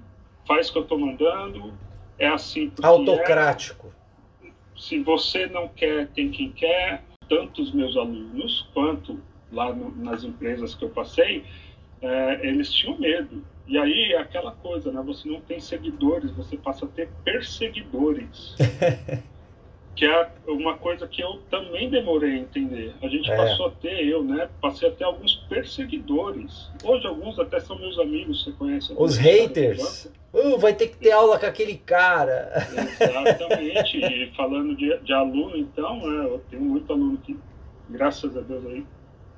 faz 0.48 0.70
o 0.70 0.74
que 0.74 0.78
eu 0.80 0.84
estou 0.84 1.00
mandando, 1.00 1.74
é 2.20 2.28
assim 2.28 2.72
é, 2.82 2.86
Autocrático. 2.86 3.92
se 4.78 5.00
você 5.00 5.48
não 5.48 5.68
quer, 5.70 6.08
tem 6.10 6.30
quem 6.30 6.52
quer. 6.52 7.04
Tanto 7.30 7.62
os 7.62 7.72
meus 7.72 7.96
alunos 7.98 8.68
quanto 8.74 9.20
lá 9.52 9.74
no- 9.74 9.96
nas 9.96 10.24
empresas 10.24 10.76
que 10.76 10.84
eu 10.84 10.90
passei, 10.90 11.46
eh, 12.02 12.40
eles 12.44 12.72
tinham 12.72 12.98
medo. 13.00 13.44
E 13.68 13.78
aí 13.78 14.14
é 14.14 14.20
aquela 14.20 14.52
coisa, 14.52 14.92
né? 14.92 15.02
Você 15.06 15.28
não 15.28 15.42
tem 15.42 15.60
seguidores, 15.60 16.32
você 16.32 16.56
passa 16.56 16.86
a 16.86 16.90
ter 16.90 17.10
perseguidores. 17.24 18.56
que 19.96 20.06
é 20.06 20.30
uma 20.48 20.78
coisa 20.78 21.08
que 21.08 21.22
eu 21.22 21.40
também 21.50 21.90
demorei 21.90 22.34
a 22.34 22.38
entender. 22.40 22.94
A 23.02 23.08
gente 23.08 23.32
É. 23.32 23.36
passou 23.38 23.68
a 23.68 23.72
ter, 23.72 24.06
eu, 24.06 24.24
né? 24.24 24.50
Passei 24.62 24.90
a 24.90 24.92
ter 24.92 25.06
alguns 25.06 25.36
perseguidores. 25.48 26.70
Hoje 26.84 27.08
alguns 27.08 27.40
até 27.40 27.60
são 27.60 27.78
meus 27.80 27.98
amigos, 28.00 28.44
você 28.44 28.52
conhece. 28.52 28.92
alguns 28.92 29.12
Os 29.12 29.18
haters. 29.18 30.12
Uh, 30.34 30.58
vai 30.58 30.74
ter 30.74 30.90
que 30.90 30.98
ter 30.98 31.12
aula 31.12 31.40
com 31.40 31.46
aquele 31.46 31.76
cara. 31.78 32.52
Exatamente. 33.00 33.98
e 33.98 34.32
falando 34.36 34.76
de, 34.76 34.98
de 35.00 35.14
aluno, 35.14 35.56
então, 35.56 35.96
né, 36.06 36.26
eu 36.26 36.44
tenho 36.50 36.62
muito 36.62 36.92
aluno 36.92 37.18
que, 37.20 37.38
graças 37.90 38.36
a 38.36 38.42
Deus, 38.42 38.66
aí 38.66 38.86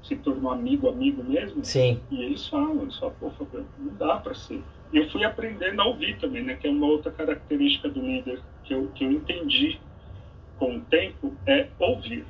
se 0.01 0.15
tornou 0.15 0.51
amigo, 0.51 0.89
amigo 0.89 1.23
mesmo. 1.23 1.63
Sim. 1.63 1.99
E 2.09 2.23
eles 2.23 2.47
falam, 2.47 2.81
eles 2.81 2.97
falam, 2.97 3.13
pô, 3.19 3.29
Fabiano, 3.31 3.67
não 3.77 3.93
dá 3.95 4.15
para 4.17 4.33
ser. 4.33 4.61
E 4.91 4.97
eu 4.97 5.09
fui 5.09 5.23
aprendendo 5.23 5.81
a 5.81 5.85
ouvir 5.85 6.17
também, 6.17 6.41
né? 6.43 6.55
Que 6.55 6.67
é 6.67 6.71
uma 6.71 6.87
outra 6.87 7.11
característica 7.11 7.89
do 7.89 7.99
líder 8.01 8.39
que 8.63 8.73
eu, 8.73 8.87
que 8.95 9.03
eu 9.03 9.11
entendi 9.11 9.79
com 10.57 10.77
o 10.77 10.81
tempo, 10.81 11.33
é 11.45 11.67
ouvir. 11.79 12.25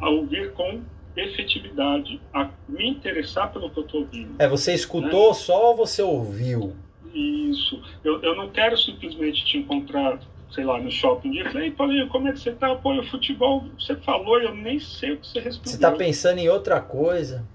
A 0.00 0.08
ouvir 0.08 0.52
com 0.52 0.82
efetividade, 1.16 2.20
a 2.32 2.50
me 2.68 2.88
interessar 2.88 3.52
pelo 3.52 3.70
que 3.70 3.78
eu 3.78 3.84
estou 3.84 4.00
ouvindo. 4.00 4.34
É, 4.38 4.48
você 4.48 4.74
escutou 4.74 5.32
só 5.32 5.70
ou 5.70 5.76
você 5.76 6.02
ouviu? 6.02 6.74
Isso. 7.12 7.80
Eu, 8.02 8.20
eu 8.22 8.34
não 8.34 8.50
quero 8.50 8.76
simplesmente 8.76 9.44
te 9.44 9.58
encontrar, 9.58 10.18
sei 10.50 10.64
lá, 10.64 10.80
no 10.80 10.90
shopping 10.90 11.38
e 11.38 11.44
falar, 11.44 11.64
ei, 11.64 11.70
Paulinho, 11.70 12.08
como 12.08 12.28
é 12.28 12.32
que 12.32 12.40
você 12.40 12.52
tá? 12.52 12.74
Pô, 12.74 12.92
o 12.98 13.04
futebol, 13.04 13.64
você 13.78 13.94
falou 13.96 14.40
e 14.40 14.44
eu 14.44 14.54
nem 14.54 14.80
sei 14.80 15.12
o 15.12 15.18
que 15.18 15.28
você 15.28 15.40
respondeu. 15.40 15.72
Você 15.72 15.78
tá 15.78 15.92
pensando 15.92 16.38
em 16.38 16.48
outra 16.48 16.80
coisa? 16.80 17.46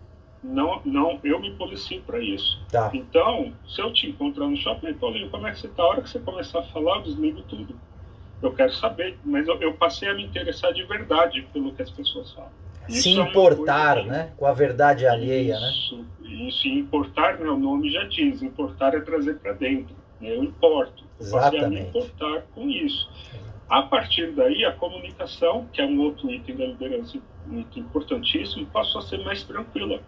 Não, 0.41 0.81
não, 0.85 1.19
eu 1.21 1.37
me 1.41 1.51
policio 1.55 2.01
para 2.03 2.19
isso. 2.19 2.57
Tá. 2.71 2.89
Então, 2.93 3.51
se 3.67 3.81
eu 3.81 3.91
te 3.91 4.09
encontrar 4.09 4.47
no 4.47 4.55
shopping, 4.55 4.93
Paulinho, 4.93 5.29
como 5.29 5.45
é 5.45 5.51
que 5.51 5.59
você 5.59 5.67
tá? 5.67 5.83
A 5.83 5.87
hora 5.87 6.01
que 6.01 6.09
você 6.09 6.19
começar 6.19 6.59
a 6.59 6.63
falar, 6.63 6.97
eu 6.97 7.01
desligo 7.03 7.41
tudo. 7.41 7.75
Eu 8.41 8.53
quero 8.53 8.71
saber, 8.73 9.17
mas 9.23 9.47
eu, 9.47 9.55
eu 9.61 9.73
passei 9.73 10.07
a 10.09 10.13
me 10.13 10.23
interessar 10.23 10.71
de 10.73 10.83
verdade 10.83 11.41
pelo 11.53 11.73
que 11.73 11.81
as 11.81 11.89
pessoas 11.91 12.31
falam. 12.33 12.51
Se 12.87 12.99
Isso 12.99 13.09
é 13.09 13.21
uma 13.21 13.29
importar, 13.29 14.01
que- 14.01 14.07
né? 14.07 14.33
Com 14.37 14.45
a 14.45 14.53
verdade 14.53 15.05
alheia, 15.05 15.59
né? 15.59 15.69
Isso, 15.71 16.05
isso, 16.21 16.67
e 16.67 16.79
importar, 16.79 17.37
né, 17.37 17.49
o 17.49 17.57
nome 17.57 17.91
já 17.91 18.03
diz, 18.05 18.41
importar 18.41 18.95
é 18.95 18.99
trazer 19.01 19.35
para 19.39 19.53
dentro. 19.53 19.95
né, 20.21 20.35
Eu 20.35 20.43
importo. 20.43 21.03
Eu 21.19 21.31
passei 21.31 21.59
a 21.59 21.69
me 21.69 21.79
Exatamente. 21.79 21.87
importar 21.89 22.41
com 22.55 22.69
isso. 22.69 23.09
A 23.69 23.83
partir 23.83 24.31
daí, 24.31 24.65
a 24.65 24.71
comunicação, 24.71 25.67
que 25.71 25.79
é 25.81 25.85
um 25.85 25.99
outro 25.99 26.31
item 26.31 26.55
da 26.55 26.65
liderança 26.65 27.19
muito 27.45 27.77
importantíssimo, 27.79 28.65
passou 28.67 28.99
a 28.99 29.03
ser 29.03 29.19
mais 29.23 29.43
tranquila, 29.43 30.01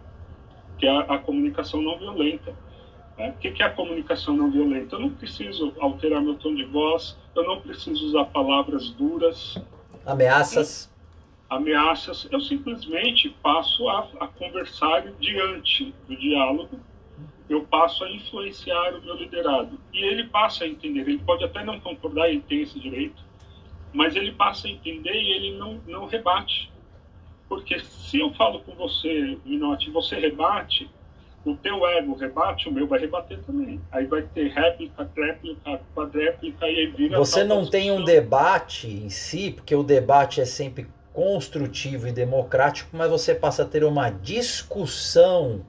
que 0.78 0.86
é 0.86 0.90
a, 0.90 1.00
a 1.02 1.18
comunicação 1.18 1.80
não 1.80 1.98
violenta. 1.98 2.52
Né? 3.16 3.30
O 3.30 3.38
que 3.38 3.62
é 3.62 3.66
a 3.66 3.70
comunicação 3.70 4.36
não 4.36 4.50
violenta? 4.50 4.96
Eu 4.96 5.00
não 5.00 5.10
preciso 5.10 5.74
alterar 5.78 6.20
meu 6.22 6.34
tom 6.36 6.54
de 6.54 6.64
voz, 6.64 7.16
eu 7.34 7.44
não 7.44 7.60
preciso 7.60 8.06
usar 8.06 8.24
palavras 8.26 8.90
duras, 8.90 9.56
Ameaças. 10.04 10.90
ameaças, 11.48 12.26
eu 12.30 12.40
simplesmente 12.40 13.30
passo 13.42 13.88
a, 13.88 14.08
a 14.20 14.26
conversar 14.28 15.02
diante 15.20 15.94
do 16.08 16.16
diálogo, 16.16 16.80
eu 17.48 17.62
passo 17.64 18.04
a 18.04 18.10
influenciar 18.10 18.94
o 18.94 19.02
meu 19.02 19.14
liderado. 19.16 19.78
E 19.92 20.02
ele 20.02 20.24
passa 20.28 20.64
a 20.64 20.68
entender, 20.68 21.00
ele 21.00 21.18
pode 21.18 21.44
até 21.44 21.62
não 21.64 21.78
concordar, 21.80 22.28
ele 22.30 22.40
tem 22.40 22.62
esse 22.62 22.80
direito, 22.80 23.22
mas 23.92 24.16
ele 24.16 24.32
passa 24.32 24.66
a 24.66 24.70
entender 24.70 25.12
e 25.14 25.32
ele 25.32 25.58
não, 25.58 25.80
não 25.86 26.06
rebate. 26.06 26.72
Porque 27.48 27.78
se 27.80 28.18
eu 28.18 28.30
falo 28.32 28.60
com 28.60 28.74
você, 28.74 29.38
Minotti, 29.44 29.90
você 29.90 30.18
rebate, 30.18 30.90
o 31.44 31.56
teu 31.56 31.86
ego 31.86 32.14
rebate, 32.14 32.68
o 32.68 32.72
meu 32.72 32.86
vai 32.86 33.00
rebater 33.00 33.40
também. 33.42 33.80
Aí 33.90 34.06
vai 34.06 34.22
ter 34.22 34.48
réplica, 34.48 35.04
tréplica, 35.14 35.80
quadréplica 35.94 36.66
e 36.68 36.78
aí 36.78 36.86
vira. 36.86 37.18
Você 37.18 37.42
não 37.42 37.68
tem 37.68 37.90
um 37.90 38.04
debate 38.04 38.88
em 38.88 39.08
si, 39.08 39.50
porque 39.50 39.74
o 39.74 39.82
debate 39.82 40.40
é 40.40 40.44
sempre 40.44 40.86
construtivo 41.12 42.06
e 42.06 42.12
democrático, 42.12 42.96
mas 42.96 43.10
você 43.10 43.34
passa 43.34 43.62
a 43.62 43.66
ter 43.66 43.84
uma 43.84 44.08
discussão. 44.08 45.64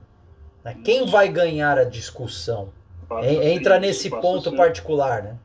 Né? 0.63 0.77
Quem 0.85 1.07
vai 1.07 1.27
ganhar 1.27 1.77
a 1.77 1.83
discussão? 1.83 2.71
Entra 3.23 3.79
nesse 3.79 4.09
ponto 4.09 4.49
ser... 4.49 4.55
particular, 4.55 5.23
né? 5.23 5.37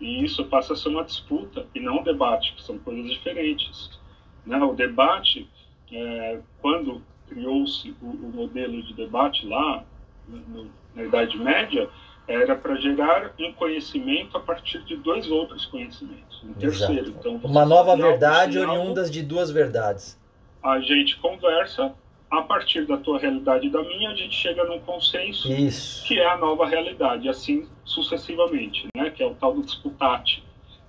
E 0.00 0.24
isso 0.24 0.44
passa 0.46 0.74
a 0.74 0.76
ser 0.76 0.88
uma 0.88 1.04
disputa 1.04 1.66
e 1.74 1.80
não 1.80 1.98
um 1.98 2.02
debate, 2.02 2.54
que 2.54 2.62
são 2.62 2.78
coisas 2.78 3.10
diferentes. 3.10 3.98
Né? 4.46 4.56
O 4.58 4.72
debate, 4.72 5.48
é, 5.92 6.38
quando 6.60 7.02
criou-se 7.28 7.94
o, 8.02 8.06
o, 8.06 8.32
modelo 8.34 8.82
de 8.82 8.94
debate 8.94 9.46
lá, 9.46 9.84
no, 10.28 10.70
na 10.94 11.04
Idade 11.04 11.38
Média, 11.38 11.88
era 12.26 12.54
para 12.54 12.74
gerar 12.76 13.32
um 13.40 13.52
conhecimento 13.54 14.36
a 14.36 14.40
partir 14.40 14.82
de 14.84 14.96
dois 14.96 15.30
outros 15.30 15.64
conhecimentos. 15.66 16.42
Um 16.44 16.52
terceiro. 16.52 17.08
Então, 17.18 17.36
Uma 17.42 17.64
nova 17.64 17.96
verdade 17.96 18.58
oriundas 18.58 19.10
de 19.10 19.22
duas 19.22 19.50
verdades. 19.50 20.18
A 20.62 20.78
gente 20.80 21.16
conversa, 21.18 21.94
a 22.30 22.42
partir 22.42 22.86
da 22.86 22.98
tua 22.98 23.18
realidade 23.18 23.68
e 23.68 23.70
da 23.70 23.82
minha, 23.82 24.10
a 24.10 24.14
gente 24.14 24.34
chega 24.34 24.62
num 24.64 24.78
consenso 24.80 25.50
Isso. 25.50 26.06
que 26.06 26.18
é 26.18 26.28
a 26.28 26.36
nova 26.36 26.66
realidade, 26.66 27.28
assim 27.28 27.66
sucessivamente, 27.84 28.86
né? 28.94 29.08
que 29.08 29.22
é 29.22 29.26
o 29.26 29.34
tal 29.34 29.54
do 29.54 29.62
disputate, 29.62 30.44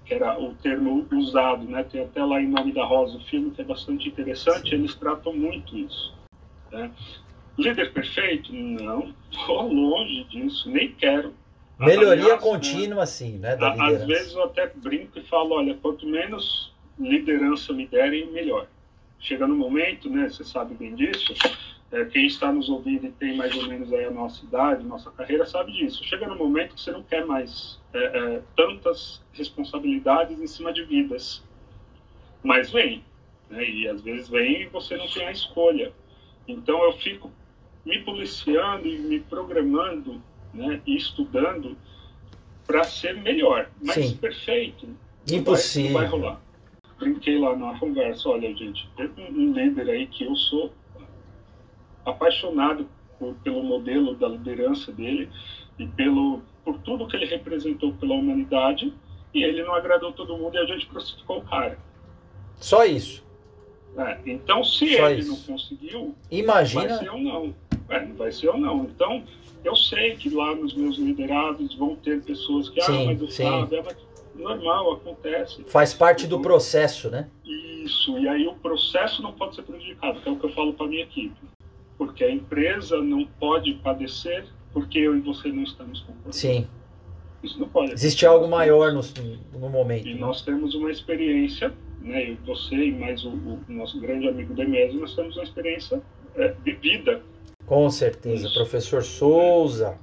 que 0.06 0.14
era 0.14 0.38
o 0.38 0.54
termo 0.56 1.08
usado, 1.14 1.64
né? 1.64 1.84
tem 1.84 2.02
até 2.02 2.24
lá 2.24 2.42
em 2.42 2.48
Nome 2.48 2.74
da 2.74 2.84
Rosa 2.84 3.18
o 3.18 3.22
filme 3.22 3.52
que 3.52 3.62
é 3.62 3.64
bastante 3.64 4.10
interessante, 4.10 4.72
Sim. 4.72 4.76
eles 4.76 4.96
tratam 4.96 5.34
muito 5.34 5.78
isso. 5.78 6.19
Né? 6.72 6.92
Líder 7.58 7.92
perfeito? 7.94 8.54
Não, 8.54 9.14
estou 9.32 9.72
longe 9.72 10.24
disso, 10.26 10.70
nem 10.70 10.92
quero. 10.94 11.34
Melhoria 11.78 12.24
Aliás, 12.24 12.42
contínua, 12.42 12.98
né? 12.98 13.02
assim, 13.04 13.38
né? 13.38 13.56
Da 13.56 13.72
Às 13.72 14.06
vezes 14.06 14.34
eu 14.34 14.44
até 14.44 14.68
brinco 14.68 15.18
e 15.18 15.24
falo: 15.24 15.56
olha, 15.56 15.74
quanto 15.76 16.06
menos 16.06 16.74
liderança 17.00 17.72
me 17.72 17.88
derem, 17.88 18.30
melhor. 18.32 18.68
Chega 19.20 19.48
no 19.48 19.56
momento, 19.56 20.10
né? 20.10 20.30
Você 20.30 20.44
sabe 20.44 20.76
bem 20.76 20.96
disso. 20.96 21.34
É, 21.92 22.06
quem 22.06 22.28
está 22.28 22.52
nos 22.52 22.70
ouvindo 22.70 23.08
e 23.08 23.12
tem 23.12 23.36
mais 23.36 23.56
ou 23.56 23.68
menos 23.68 23.92
aí 23.92 24.06
a 24.06 24.12
nossa 24.12 24.46
idade, 24.46 24.86
nossa 24.86 25.10
carreira, 25.12 25.46
sabe 25.46 25.72
disso. 25.72 26.04
Chega 26.04 26.28
no 26.28 26.38
momento 26.38 26.76
que 26.76 26.82
você 26.82 26.92
não 26.92 27.02
quer 27.02 27.26
mais 27.26 27.80
é, 27.94 28.00
é, 28.00 28.42
tantas 28.56 29.22
responsabilidades 29.34 30.40
em 30.40 30.48
cima 30.48 30.72
de 30.72 30.84
vidas. 30.84 31.44
Mas 32.44 32.70
vem. 32.72 33.04
Né? 33.50 33.68
E 33.68 33.88
às 33.88 34.02
vezes 34.02 34.30
vem 34.30 34.64
e 34.64 34.66
você 34.68 34.96
não 34.98 35.08
tem 35.08 35.26
a 35.26 35.32
escolha. 35.32 35.92
Então 36.48 36.84
eu 36.84 36.94
fico 36.94 37.32
me 37.86 38.00
policiando 38.04 38.88
e 38.88 38.98
me 38.98 39.20
programando 39.20 40.22
né, 40.54 40.82
e 40.86 40.96
estudando 40.96 41.78
para 42.66 42.84
ser 42.84 43.16
melhor. 43.16 43.70
Mas 43.82 43.96
Sim. 43.96 44.18
perfeito. 44.18 44.88
Impossível. 45.32 45.94
Vai, 45.94 46.04
não 46.04 46.12
vai 46.12 46.20
rolar. 46.20 46.42
Brinquei 47.00 47.40
lá 47.40 47.56
na 47.56 47.80
conversa, 47.80 48.30
olha, 48.30 48.54
gente, 48.56 48.90
tem 48.98 49.10
um 49.32 49.54
líder 49.54 49.90
aí 49.90 50.08
que 50.08 50.26
eu 50.26 50.36
sou 50.36 50.74
apaixonado 52.06 52.88
por, 53.18 53.34
pelo 53.36 53.64
modelo 53.64 54.16
da 54.16 54.28
liderança 54.28 54.92
dele 54.92 55.30
e 55.78 55.88
pelo 55.88 56.42
por 56.64 56.78
tudo 56.80 57.08
que 57.08 57.16
ele 57.16 57.26
representou 57.26 57.94
pela 57.94 58.14
humanidade 58.14 58.94
e 59.34 59.44
ele 59.44 59.64
não 59.64 59.74
agradou 59.74 60.12
todo 60.12 60.38
mundo 60.38 60.56
e 60.56 60.58
a 60.58 60.66
gente 60.66 60.86
crucificou 60.88 61.40
o 61.40 61.42
cara. 61.42 61.80
Só 62.58 62.86
isso. 62.86 63.24
É, 63.98 64.18
então, 64.26 64.64
se 64.64 64.96
Só 64.96 65.10
ele 65.10 65.22
isso. 65.22 65.30
não 65.30 65.38
conseguiu, 65.38 66.16
Imagina... 66.32 66.88
vai 66.88 66.98
ser 67.00 67.10
ou 67.10 67.20
não. 67.20 67.56
É, 67.90 68.06
vai 68.06 68.32
ser 68.32 68.50
ou 68.50 68.58
não. 68.58 68.84
Então, 68.86 69.24
eu 69.64 69.76
sei 69.76 70.16
que 70.16 70.30
lá 70.30 70.56
nos 70.56 70.74
meus 70.74 70.98
liderados 70.98 71.76
vão 71.76 71.96
ter 71.96 72.22
pessoas 72.22 72.70
que, 72.70 72.80
ah, 72.80 72.86
sim, 72.86 73.12
ah, 73.12 73.16
mas 73.20 73.34
sim. 73.34 73.44
Normal, 74.36 74.94
acontece. 74.94 75.64
Faz 75.68 75.94
parte 75.94 76.26
do 76.26 76.40
processo, 76.40 77.10
né? 77.10 77.28
Isso, 77.44 78.18
e 78.18 78.28
aí 78.28 78.48
o 78.48 78.54
processo 78.54 79.22
não 79.22 79.34
pode 79.34 79.56
ser 79.56 79.64
prejudicado, 79.64 80.22
que 80.22 80.30
é 80.30 80.32
o 80.32 80.38
que 80.38 80.46
eu 80.46 80.54
falo 80.54 80.74
para 80.74 80.88
minha 80.88 81.04
equipe. 81.04 81.36
Porque 81.98 82.24
a 82.24 82.32
empresa 82.32 83.02
não 83.02 83.26
pode 83.26 83.74
padecer 83.74 84.46
porque 84.72 85.00
eu 85.00 85.18
e 85.18 85.20
você 85.20 85.50
não 85.50 85.64
estamos 85.64 86.00
concordando. 86.02 86.34
Sim. 86.34 86.68
Isso 87.44 87.60
não 87.60 87.68
pode. 87.68 87.94
Existe 87.94 88.26
algo 88.26 88.48
maior 88.48 88.94
no, 88.94 89.02
no 89.60 89.70
momento. 89.70 90.08
E 90.08 90.14
né? 90.14 90.20
nós 90.20 90.42
temos 90.42 90.74
uma 90.76 90.92
experiência 90.92 91.74
né, 92.02 92.32
eu, 92.32 92.38
você 92.46 92.76
e 92.76 92.92
mais 92.92 93.24
o, 93.24 93.30
o 93.30 93.60
nosso 93.68 94.00
grande 94.00 94.28
amigo 94.28 94.54
Demésio, 94.54 95.00
nós 95.00 95.16
temos 95.16 95.36
uma 95.36 95.44
experiência 95.44 96.02
é, 96.36 96.54
vivida. 96.64 97.22
Com 97.66 97.90
certeza, 97.90 98.48
Isso. 98.48 98.56
professor 98.56 99.04
Souza. 99.04 99.98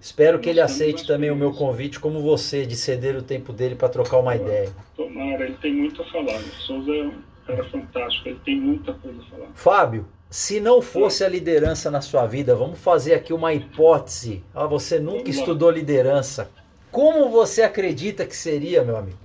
Espero 0.00 0.38
que 0.38 0.50
ele 0.50 0.60
aceite 0.60 1.06
também 1.06 1.30
o 1.30 1.36
meu 1.36 1.52
convite, 1.52 1.98
como 1.98 2.20
você, 2.20 2.66
de 2.66 2.76
ceder 2.76 3.16
o 3.16 3.22
tempo 3.22 3.52
dele 3.52 3.74
para 3.74 3.88
trocar 3.88 4.18
uma 4.18 4.36
ideia. 4.36 4.70
Tomara, 4.94 5.44
ele 5.44 5.56
tem 5.62 5.72
muito 5.72 6.02
a 6.02 6.04
falar. 6.06 6.36
O 6.36 6.52
Souza 6.66 6.90
é 6.90 7.04
um 7.04 7.22
cara 7.46 7.64
fantástico, 7.70 8.28
ele 8.28 8.38
tem 8.44 8.60
muita 8.60 8.92
coisa 8.92 9.18
a 9.22 9.24
falar. 9.24 9.48
Fábio, 9.54 10.06
se 10.28 10.60
não 10.60 10.82
fosse 10.82 11.24
a 11.24 11.28
liderança 11.28 11.90
na 11.90 12.00
sua 12.00 12.26
vida, 12.26 12.54
vamos 12.54 12.78
fazer 12.78 13.14
aqui 13.14 13.32
uma 13.32 13.54
hipótese. 13.54 14.44
Ah, 14.52 14.66
você 14.66 14.98
nunca 14.98 15.30
estudou 15.30 15.70
liderança. 15.70 16.50
Como 16.90 17.30
você 17.30 17.62
acredita 17.62 18.26
que 18.26 18.36
seria, 18.36 18.84
meu 18.84 18.96
amigo? 18.96 19.23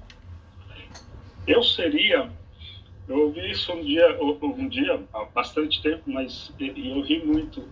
Eu 1.48 1.64
seria, 1.64 2.30
eu 3.08 3.22
ouvi 3.22 3.52
isso 3.52 3.72
um 3.74 3.84
dia, 3.84 4.18
um 4.22 4.70
dia 4.70 5.02
há 5.14 5.26
bastante 5.26 5.82
tempo, 5.82 6.04
mas 6.06 6.54
eu 6.60 7.02
ri 7.02 7.26
muito. 7.26 7.68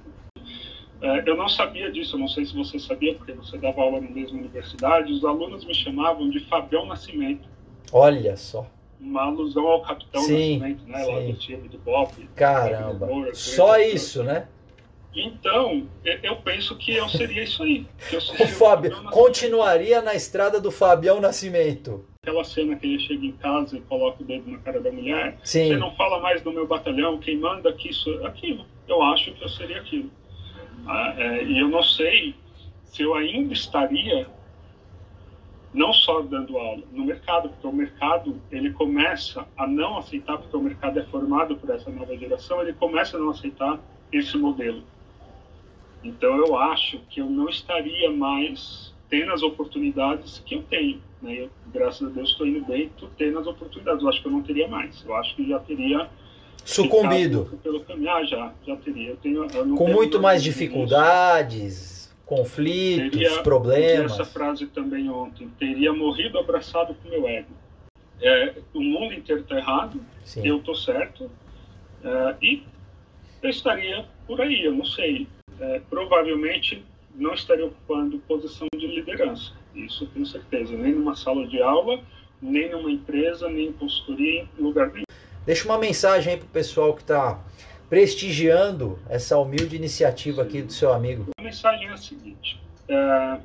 É, 1.00 1.29
eu 1.29 1.38
não 1.38 1.47
sabia 1.47 1.91
disso, 1.91 2.15
eu 2.15 2.19
não 2.19 2.27
sei 2.27 2.43
se 2.45 2.55
você 2.55 2.79
sabia, 2.79 3.13
porque 3.13 3.31
você 3.33 3.55
dava 3.57 3.81
aula 3.81 4.01
na 4.01 4.09
mesma 4.09 4.39
universidade. 4.39 5.13
Os 5.13 5.24
alunos 5.24 5.63
me 5.63 5.75
chamavam 5.75 6.27
de 6.29 6.39
Fabião 6.39 6.88
Nascimento. 6.88 7.47
Olha 7.91 8.36
só. 8.36 8.65
Uma 9.00 9.25
alusão 9.25 9.67
ao 9.67 9.83
Capitão 9.83 10.21
sim, 10.24 10.57
Nascimento, 10.57 10.88
né? 10.88 11.03
Sim. 11.03 11.12
Lá 11.12 11.19
do 11.19 11.33
time 11.33 11.69
do 11.69 11.77
Bob. 11.77 12.29
Caramba. 12.36 13.05
Moura, 13.05 13.36
só 13.36 13.79
isso, 13.79 14.24
né? 14.24 14.47
Então, 15.15 15.88
eu 16.24 16.36
penso 16.38 16.75
que 16.77 16.95
eu 16.95 17.07
seria 17.09 17.43
isso 17.43 17.62
aí. 17.62 17.86
o 18.41 18.47
Fábio 18.47 19.03
continuaria 19.12 20.01
na 20.01 20.15
estrada 20.15 20.59
do 20.59 20.71
Fabião 20.71 21.21
Nascimento 21.21 22.03
aquela 22.27 22.43
cena 22.43 22.75
que 22.75 22.86
ele 22.86 23.00
chega 23.00 23.25
em 23.25 23.31
casa 23.31 23.77
e 23.77 23.81
coloca 23.81 24.22
o 24.22 24.25
dedo 24.25 24.51
na 24.51 24.57
cara 24.57 24.81
da 24.81 24.91
mulher. 24.91 25.39
Sim. 25.43 25.69
Você 25.69 25.77
não 25.77 25.96
fala 25.96 26.19
mais 26.19 26.41
do 26.41 26.51
meu 26.51 26.67
batalhão, 26.67 27.17
quem 27.17 27.38
manda 27.38 27.69
aqui 27.69 27.89
isso, 27.89 28.10
aquilo. 28.25 28.65
Eu 28.86 29.01
acho 29.01 29.31
que 29.34 29.43
eu 29.43 29.50
seria 29.50 29.79
aquilo. 29.79 30.12
Ah, 30.86 31.13
é, 31.17 31.43
e 31.46 31.60
eu 31.60 31.69
não 31.69 31.81
sei 31.81 32.36
se 32.84 33.03
eu 33.03 33.15
ainda 33.15 33.53
estaria 33.53 34.27
não 35.74 35.93
só 35.93 36.22
dando 36.22 36.57
aula 36.57 36.84
no 36.91 37.05
mercado, 37.05 37.50
porque 37.50 37.67
o 37.67 37.72
mercado 37.72 38.41
ele 38.51 38.72
começa 38.74 39.48
a 39.57 39.65
não 39.65 39.98
aceitar, 39.98 40.38
porque 40.38 40.55
o 40.55 40.62
mercado 40.62 41.00
é 41.00 41.03
formado 41.03 41.55
por 41.55 41.69
essa 41.69 41.89
nova 41.89 42.17
geração, 42.17 42.62
ele 42.62 42.74
começa 42.74 43.15
a 43.15 43.19
não 43.19 43.29
aceitar 43.29 43.79
esse 44.12 44.38
modelo. 44.38 44.84
Então 46.03 46.36
eu 46.38 46.57
acho 46.57 47.00
que 47.10 47.22
eu 47.22 47.29
não 47.29 47.48
estaria 47.48 48.10
mais 48.12 48.93
tendo 49.09 49.31
as 49.33 49.41
oportunidades 49.41 50.41
que 50.45 50.55
eu 50.55 50.63
tenho. 50.63 51.01
Né? 51.21 51.41
Eu, 51.41 51.49
graças 51.73 52.07
a 52.07 52.11
Deus, 52.11 52.29
estou 52.29 52.45
indo 52.45 52.65
bem, 52.65 52.85
estou 52.85 53.09
tendo 53.17 53.39
as 53.39 53.47
oportunidades. 53.47 54.01
Eu 54.01 54.09
acho 54.09 54.21
que 54.21 54.27
eu 54.27 54.31
não 54.31 54.43
teria 54.43 54.67
mais. 54.67 55.03
Eu 55.05 55.15
acho 55.15 55.35
que 55.35 55.47
já 55.47 55.59
teria 55.59 56.09
sucumbido 56.63 57.59
pelo 57.63 57.81
caminho. 57.81 58.11
Ah, 58.11 58.23
já, 58.23 58.53
já 58.65 58.75
teria. 58.77 59.11
Eu 59.11 59.17
tenho, 59.17 59.45
eu 59.45 59.75
Com 59.75 59.87
muito 59.87 60.21
mais 60.21 60.43
dificuldades, 60.43 62.13
conflitos, 62.25 63.11
teria, 63.11 63.41
problemas. 63.41 64.11
essa 64.11 64.25
frase 64.25 64.67
também 64.67 65.09
ontem. 65.09 65.49
Teria 65.57 65.93
morrido 65.93 66.37
abraçado 66.37 66.95
com 66.95 67.09
meu 67.09 67.27
ego. 67.27 67.51
É, 68.21 68.55
o 68.73 68.81
mundo 68.81 69.13
inteiro 69.13 69.41
está 69.41 69.57
errado, 69.57 70.01
Sim. 70.23 70.45
eu 70.45 70.57
estou 70.57 70.73
certo, 70.73 71.29
é, 72.03 72.35
e 72.41 72.63
eu 73.43 73.49
estaria 73.49 74.05
por 74.25 74.41
aí, 74.41 74.65
eu 74.65 74.73
não 74.73 74.85
sei. 74.85 75.27
É, 75.59 75.81
provavelmente 75.89 76.83
não 77.17 77.33
estaria 77.33 77.65
ocupando 77.65 78.19
posição 78.19 78.67
de 78.77 78.88
liderança. 78.88 79.53
Isso 79.75 80.03
eu 80.03 80.07
tenho 80.09 80.25
certeza. 80.25 80.77
Nem 80.77 80.93
numa 80.93 81.15
sala 81.15 81.45
de 81.47 81.62
aula, 81.62 82.00
nem 82.41 82.69
numa 82.69 82.91
empresa, 82.91 83.50
nem 83.50 83.67
em 83.67 83.74
consultoria, 83.74 84.47
em 84.57 84.62
lugar 84.62 84.91
nenhum. 84.91 85.05
Deixa 85.45 85.65
uma 85.65 85.77
mensagem 85.77 86.33
aí 86.33 86.39
para 86.39 86.45
o 86.45 86.50
pessoal 86.50 86.93
que 86.93 87.01
está 87.01 87.43
prestigiando 87.89 89.00
essa 89.09 89.38
humilde 89.38 89.75
iniciativa 89.75 90.41
aqui 90.41 90.62
do 90.62 90.74
seu 90.74 90.93
amigo. 90.93 91.27
A 91.38 91.41
mensagem 91.41 91.88
é 91.88 91.91
a 91.91 91.97
seguinte. 91.97 92.59
É, 92.89 93.39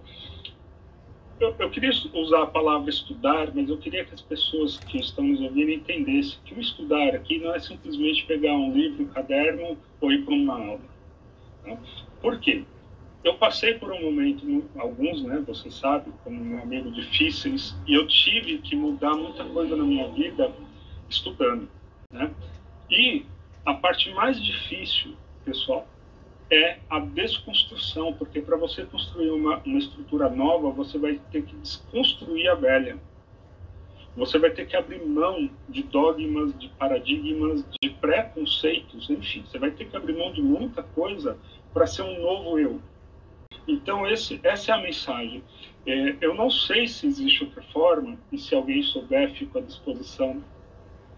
eu, 1.40 1.54
eu, 1.58 1.70
queria 1.70 1.90
usar 2.14 2.42
a 2.42 2.46
palavra 2.46 2.90
estudar, 2.90 3.52
mas 3.54 3.68
eu 3.68 3.78
queria 3.78 4.04
que 4.04 4.14
as 4.14 4.20
pessoas 4.20 4.78
que 4.78 4.98
estão 4.98 5.24
nos 5.24 5.40
ouvindo 5.40 5.70
entendessem 5.70 6.38
que 6.44 6.54
o 6.54 6.60
estudar 6.60 7.14
aqui 7.14 7.38
não 7.38 7.54
é 7.54 7.60
simplesmente 7.60 8.24
pegar 8.26 8.52
um 8.52 8.72
livro, 8.72 9.04
um 9.04 9.08
caderno 9.08 9.78
ou 10.00 10.12
ir 10.12 10.24
para 10.24 10.34
uma 10.34 10.54
aula. 10.54 10.80
Tá? 11.64 11.76
Por 12.20 12.38
quê? 12.40 12.64
Eu 13.24 13.34
passei 13.34 13.74
por 13.74 13.92
um 13.92 14.02
momento, 14.02 14.44
alguns, 14.76 15.22
né, 15.22 15.42
você 15.46 15.70
sabe, 15.70 16.12
como 16.24 16.44
meu 16.44 16.60
amigo, 16.60 16.90
difíceis, 16.90 17.76
e 17.86 17.94
eu 17.94 18.06
tive 18.06 18.58
que 18.58 18.74
mudar 18.74 19.14
muita 19.14 19.44
coisa 19.44 19.76
na 19.76 19.84
minha 19.84 20.08
vida 20.08 20.52
estudando, 21.08 21.68
né? 22.10 22.30
E 22.90 23.24
a 23.64 23.74
parte 23.74 24.10
mais 24.12 24.42
difícil, 24.42 25.14
pessoal, 25.44 25.86
é 26.50 26.78
a 26.90 26.98
desconstrução, 26.98 28.12
porque 28.12 28.40
para 28.40 28.56
você 28.56 28.84
construir 28.84 29.30
uma, 29.30 29.58
uma 29.64 29.78
estrutura 29.78 30.28
nova, 30.28 30.70
você 30.70 30.98
vai 30.98 31.18
ter 31.30 31.42
que 31.42 31.54
desconstruir 31.56 32.48
a 32.48 32.54
velha. 32.54 32.98
Você 34.14 34.38
vai 34.38 34.50
ter 34.50 34.66
que 34.66 34.76
abrir 34.76 35.02
mão 35.02 35.48
de 35.68 35.82
dogmas, 35.84 36.52
de 36.58 36.68
paradigmas, 36.70 37.64
de 37.80 37.88
preconceitos, 37.88 39.08
enfim, 39.08 39.42
você 39.46 39.58
vai 39.58 39.70
ter 39.70 39.86
que 39.86 39.96
abrir 39.96 40.14
mão 40.14 40.32
de 40.32 40.42
muita 40.42 40.82
coisa 40.82 41.38
para 41.72 41.86
ser 41.86 42.02
um 42.02 42.20
novo 42.20 42.58
eu. 42.58 42.80
Então, 43.66 44.06
esse, 44.06 44.40
essa 44.42 44.72
é 44.72 44.74
a 44.74 44.78
mensagem. 44.78 45.42
É, 45.86 46.16
eu 46.20 46.34
não 46.34 46.50
sei 46.50 46.86
se 46.86 47.06
existe 47.06 47.44
outra 47.44 47.62
forma, 47.62 48.18
e 48.30 48.38
se 48.38 48.54
alguém 48.54 48.82
souber, 48.82 49.32
fico 49.32 49.58
à 49.58 49.60
disposição 49.60 50.42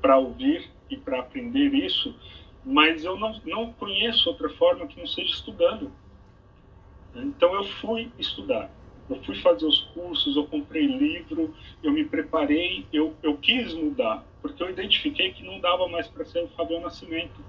para 0.00 0.18
ouvir 0.18 0.70
e 0.90 0.96
para 0.96 1.20
aprender 1.20 1.74
isso, 1.74 2.14
mas 2.64 3.04
eu 3.04 3.18
não, 3.18 3.40
não 3.44 3.72
conheço 3.72 4.28
outra 4.28 4.48
forma 4.50 4.86
que 4.86 4.98
não 4.98 5.06
seja 5.06 5.30
estudando. 5.30 5.90
Então, 7.14 7.54
eu 7.54 7.64
fui 7.64 8.10
estudar. 8.18 8.70
Eu 9.08 9.22
fui 9.22 9.34
fazer 9.36 9.66
os 9.66 9.82
cursos, 9.92 10.34
eu 10.34 10.46
comprei 10.46 10.86
livro, 10.86 11.54
eu 11.82 11.92
me 11.92 12.04
preparei, 12.04 12.86
eu, 12.90 13.14
eu 13.22 13.36
quis 13.36 13.74
mudar, 13.74 14.24
porque 14.40 14.62
eu 14.62 14.70
identifiquei 14.70 15.30
que 15.32 15.42
não 15.42 15.60
dava 15.60 15.86
mais 15.88 16.08
para 16.08 16.24
ser 16.24 16.42
o 16.42 16.48
Fabião 16.48 16.80
Nascimento. 16.80 17.44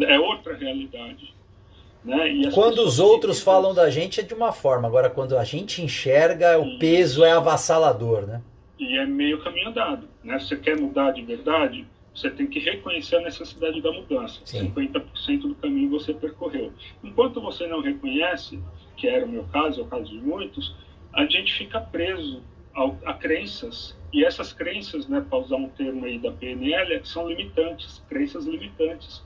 É 0.00 0.18
outra 0.18 0.56
realidade. 0.56 1.35
Né? 2.06 2.50
Quando 2.54 2.78
os 2.78 3.00
outros 3.00 3.40
falam 3.40 3.74
da 3.74 3.90
gente 3.90 4.20
é 4.20 4.22
de 4.22 4.32
uma 4.32 4.52
forma, 4.52 4.86
agora 4.86 5.10
quando 5.10 5.36
a 5.36 5.42
gente 5.42 5.82
enxerga, 5.82 6.56
o 6.56 6.78
peso 6.78 7.24
é 7.24 7.32
avassalador, 7.32 8.24
né? 8.24 8.40
E 8.78 8.96
é 8.96 9.04
meio 9.04 9.42
caminho 9.42 9.70
andado, 9.70 10.08
né? 10.22 10.38
Você 10.38 10.56
quer 10.56 10.80
mudar 10.80 11.10
de 11.10 11.22
verdade, 11.22 11.84
você 12.14 12.30
tem 12.30 12.46
que 12.46 12.60
reconhecer 12.60 13.16
a 13.16 13.22
necessidade 13.22 13.82
da 13.82 13.90
mudança. 13.90 14.40
Sim. 14.44 14.72
50% 14.72 15.40
do 15.40 15.54
caminho 15.56 15.90
você 15.90 16.14
percorreu. 16.14 16.72
Enquanto 17.02 17.40
você 17.40 17.66
não 17.66 17.80
reconhece, 17.80 18.60
que 18.96 19.08
era 19.08 19.26
o 19.26 19.28
meu 19.28 19.42
caso, 19.52 19.80
é 19.80 19.82
o 19.82 19.86
caso 19.86 20.08
de 20.08 20.18
muitos, 20.18 20.76
a 21.12 21.26
gente 21.26 21.52
fica 21.54 21.80
preso 21.80 22.40
a, 22.72 23.10
a 23.10 23.14
crenças. 23.14 23.98
E 24.12 24.24
essas 24.24 24.52
crenças, 24.52 25.08
né, 25.08 25.24
para 25.28 25.38
usar 25.38 25.56
um 25.56 25.68
termo 25.70 26.04
aí 26.04 26.18
da 26.20 26.30
PNL, 26.30 27.00
são 27.04 27.28
limitantes, 27.28 28.00
crenças 28.08 28.46
limitantes. 28.46 29.24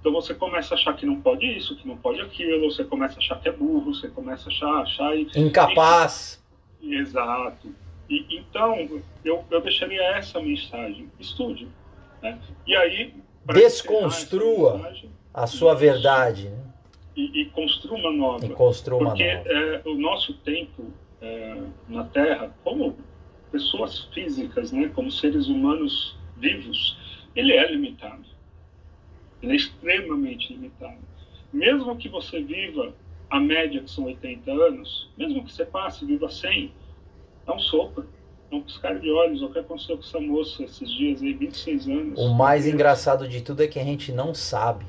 Então 0.00 0.12
você 0.12 0.34
começa 0.34 0.74
a 0.74 0.78
achar 0.78 0.94
que 0.96 1.04
não 1.04 1.20
pode 1.20 1.46
isso, 1.46 1.76
que 1.76 1.86
não 1.86 1.96
pode 1.96 2.20
aquilo, 2.20 2.70
você 2.70 2.82
começa 2.84 3.16
a 3.16 3.18
achar 3.18 3.38
que 3.40 3.48
é 3.48 3.52
burro, 3.52 3.94
você 3.94 4.08
começa 4.08 4.48
a 4.48 4.52
achar, 4.52 4.82
achar 4.82 5.16
e, 5.16 5.28
incapaz. 5.36 6.42
E, 6.80 6.94
exato. 6.94 7.68
E, 8.08 8.38
então 8.38 9.02
eu, 9.24 9.44
eu 9.50 9.60
deixaria 9.60 10.02
essa 10.16 10.40
mensagem: 10.40 11.10
estude. 11.20 11.68
Né? 12.22 12.38
E 12.66 12.74
aí 12.74 13.14
desconstrua 13.46 14.78
mensagem, 14.78 15.10
a 15.34 15.46
sua 15.46 15.72
isso, 15.72 15.80
verdade. 15.80 16.48
Né? 16.48 16.58
E, 17.16 17.42
e, 17.42 17.46
construa 17.46 17.98
uma 17.98 18.12
nova. 18.12 18.46
E 18.46 18.48
construa 18.50 19.00
uma 19.00 19.10
Porque 19.10 19.34
nova. 19.34 19.48
É, 19.48 19.82
o 19.84 19.94
nosso 19.94 20.32
tempo 20.38 20.90
é, 21.20 21.62
na 21.88 22.04
Terra, 22.04 22.54
como 22.64 22.96
pessoas 23.52 24.04
físicas, 24.14 24.72
né, 24.72 24.90
como 24.94 25.10
seres 25.10 25.48
humanos 25.48 26.16
vivos, 26.36 26.96
ele 27.34 27.52
é 27.52 27.70
limitado. 27.70 28.24
Ele 29.42 29.52
é 29.52 29.56
extremamente 29.56 30.52
limitado. 30.52 30.98
Mesmo 31.52 31.96
que 31.96 32.08
você 32.08 32.42
viva 32.42 32.94
a 33.28 33.40
média, 33.40 33.82
que 33.82 33.90
são 33.90 34.04
80 34.04 34.50
anos, 34.50 35.08
mesmo 35.16 35.44
que 35.44 35.52
você 35.52 35.64
passe 35.64 36.04
e 36.04 36.06
viva 36.06 36.28
100, 36.28 36.72
é 37.46 37.52
um 37.52 37.58
sopro, 37.58 38.06
é 38.50 38.54
um 38.54 38.60
piscar 38.60 38.98
de 38.98 39.10
olhos. 39.10 39.42
O 39.42 39.48
que 39.48 39.58
aconteceu 39.58 39.96
com 39.96 40.02
essa 40.02 40.20
moça 40.20 40.62
esses 40.64 40.90
dias 40.90 41.22
aí, 41.22 41.32
26 41.32 41.88
anos? 41.88 42.18
O 42.18 42.34
mais 42.34 42.66
engraçado 42.66 43.28
de 43.28 43.40
tudo 43.40 43.62
é 43.62 43.68
que 43.68 43.78
a 43.78 43.84
gente 43.84 44.12
não 44.12 44.34
sabe. 44.34 44.84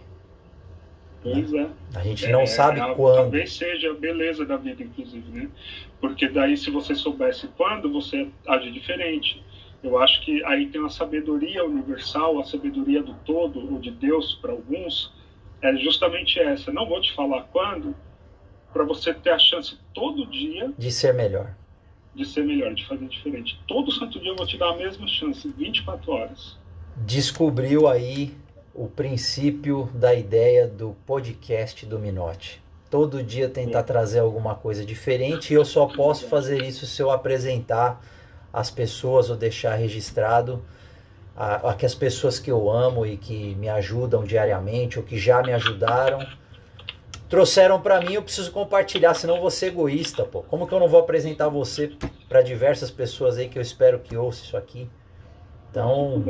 Pois 1.24 1.54
é. 1.54 1.70
A 1.94 2.04
gente 2.04 2.28
não 2.28 2.42
é, 2.42 2.46
sabe 2.48 2.80
é, 2.80 2.96
quando. 2.96 3.16
Talvez 3.16 3.54
seja 3.54 3.92
a 3.92 3.94
beleza 3.94 4.44
da 4.44 4.58
vida, 4.58 4.82
inclusive, 4.84 5.30
né? 5.32 5.50
Porque 6.00 6.28
daí, 6.28 6.58
se 6.58 6.72
você 6.72 6.96
soubesse 6.96 7.48
quando, 7.50 7.92
você 7.92 8.28
age 8.48 8.72
diferente. 8.72 9.44
Eu 9.84 9.98
acho 9.98 10.22
que 10.22 10.44
aí 10.46 10.68
tem 10.68 10.80
uma 10.80 10.90
sabedoria 10.90 11.66
universal, 11.66 12.40
a 12.40 12.44
sabedoria 12.44 13.02
do 13.02 13.14
todo, 13.26 13.74
ou 13.74 13.80
de 13.80 13.92
Deus 13.92 14.36
para 14.36 14.52
alguns, 14.52 15.12
é 15.62 15.76
justamente 15.78 16.40
essa. 16.40 16.72
Não 16.72 16.88
vou 16.88 17.02
te 17.02 17.12
falar 17.14 17.44
quando, 17.52 17.96
para 18.72 18.84
você 18.84 19.14
ter 19.14 19.32
a 19.32 19.40
chance 19.40 19.78
todo 19.94 20.26
dia 20.28 20.72
de 20.78 20.92
ser 20.92 21.14
melhor. 21.14 21.56
De 22.14 22.26
ser 22.26 22.44
melhor, 22.44 22.74
de 22.74 22.86
fazer 22.86 23.08
diferente. 23.08 23.60
Todo 23.68 23.92
santo 23.92 24.20
dia 24.20 24.32
eu 24.32 24.36
vou 24.36 24.46
te 24.46 24.58
dar 24.58 24.72
a 24.72 24.78
mesma 24.78 25.08
chance, 25.08 25.48
24 25.48 26.12
horas. 26.12 26.58
Descobriu 26.98 27.88
aí 27.88 28.36
o 28.74 28.88
princípio 28.88 29.90
da 29.94 30.14
ideia 30.14 30.68
do 30.68 30.96
podcast 31.06 31.86
do 31.86 31.98
Minote. 32.00 32.62
Todo 32.90 33.24
dia 33.24 33.50
tentar 33.50 33.80
é. 33.80 33.84
trazer 33.84 34.20
alguma 34.20 34.56
coisa 34.56 34.86
diferente 34.86 35.52
e 35.52 35.56
eu 35.56 35.64
só 35.64 35.88
posso 35.88 36.28
fazer 36.28 36.62
isso 36.64 36.86
se 36.86 37.02
eu 37.02 37.10
apresentar 37.10 38.04
as 38.54 38.70
pessoas 38.70 39.30
ou 39.30 39.36
deixar 39.36 39.76
registrado 39.76 40.62
a, 41.36 41.72
a, 41.72 41.74
que 41.74 41.86
as 41.86 41.96
pessoas 41.96 42.40
que 42.40 42.52
eu 42.52 42.70
amo 42.70 43.06
e 43.06 43.18
que 43.18 43.56
me 43.56 43.70
ajudam 43.70 44.24
diariamente 44.24 45.00
ou 45.00 45.06
que 45.06 45.18
já 45.18 45.42
me 45.42 45.54
ajudaram 45.54 46.26
trouxeram 47.32 47.80
para 47.80 48.02
mim, 48.02 48.16
eu 48.16 48.22
preciso 48.22 48.52
compartilhar, 48.52 49.14
senão 49.14 49.36
eu 49.36 49.42
vou 49.42 49.50
ser 49.50 49.68
egoísta, 49.68 50.26
pô. 50.26 50.44
Como 50.44 50.68
que 50.68 50.74
eu 50.74 50.80
não 50.82 50.90
vou 50.90 51.00
apresentar 51.00 51.48
você 51.48 51.90
para 52.28 52.42
diversas 52.42 52.92
pessoas 52.92 53.38
aí 53.38 53.48
que 53.48 53.58
eu 53.58 53.62
espero 53.62 54.00
que 54.00 54.18
ouça 54.18 54.44
isso 54.44 54.58
aqui? 54.58 54.90
Então, 55.70 56.22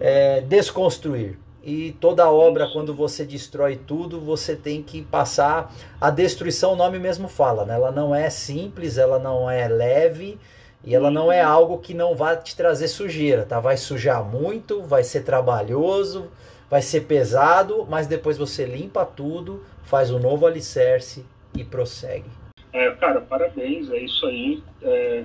é, 0.00 0.40
desconstruir. 0.40 1.38
E 1.62 1.92
toda 2.00 2.30
obra, 2.30 2.66
quando 2.72 2.94
você 2.94 3.26
destrói 3.26 3.76
tudo, 3.76 4.18
você 4.18 4.56
tem 4.56 4.82
que 4.82 5.02
passar. 5.02 5.74
A 6.00 6.08
destruição, 6.08 6.72
o 6.72 6.76
nome 6.76 6.98
mesmo 6.98 7.28
fala, 7.28 7.66
né? 7.66 7.74
Ela 7.74 7.92
não 7.92 8.14
é 8.14 8.30
simples, 8.30 8.96
ela 8.96 9.18
não 9.18 9.50
é 9.50 9.68
leve, 9.68 10.38
e 10.84 10.94
ela 10.94 11.10
não 11.10 11.30
é 11.30 11.40
algo 11.40 11.78
que 11.78 11.92
não 11.92 12.14
vai 12.14 12.36
te 12.36 12.56
trazer 12.56 12.88
sujeira, 12.88 13.44
tá? 13.44 13.60
Vai 13.60 13.76
sujar 13.76 14.24
muito, 14.24 14.82
vai 14.82 15.02
ser 15.02 15.22
trabalhoso, 15.22 16.30
vai 16.70 16.82
ser 16.82 17.02
pesado, 17.02 17.86
mas 17.88 18.06
depois 18.06 18.38
você 18.38 18.64
limpa 18.64 19.04
tudo, 19.04 19.64
faz 19.82 20.10
um 20.10 20.18
novo 20.18 20.46
alicerce 20.46 21.24
e 21.56 21.64
prossegue. 21.64 22.30
É, 22.72 22.90
cara, 22.92 23.20
parabéns, 23.20 23.90
é 23.90 23.98
isso 23.98 24.26
aí. 24.26 24.62
É, 24.82 25.24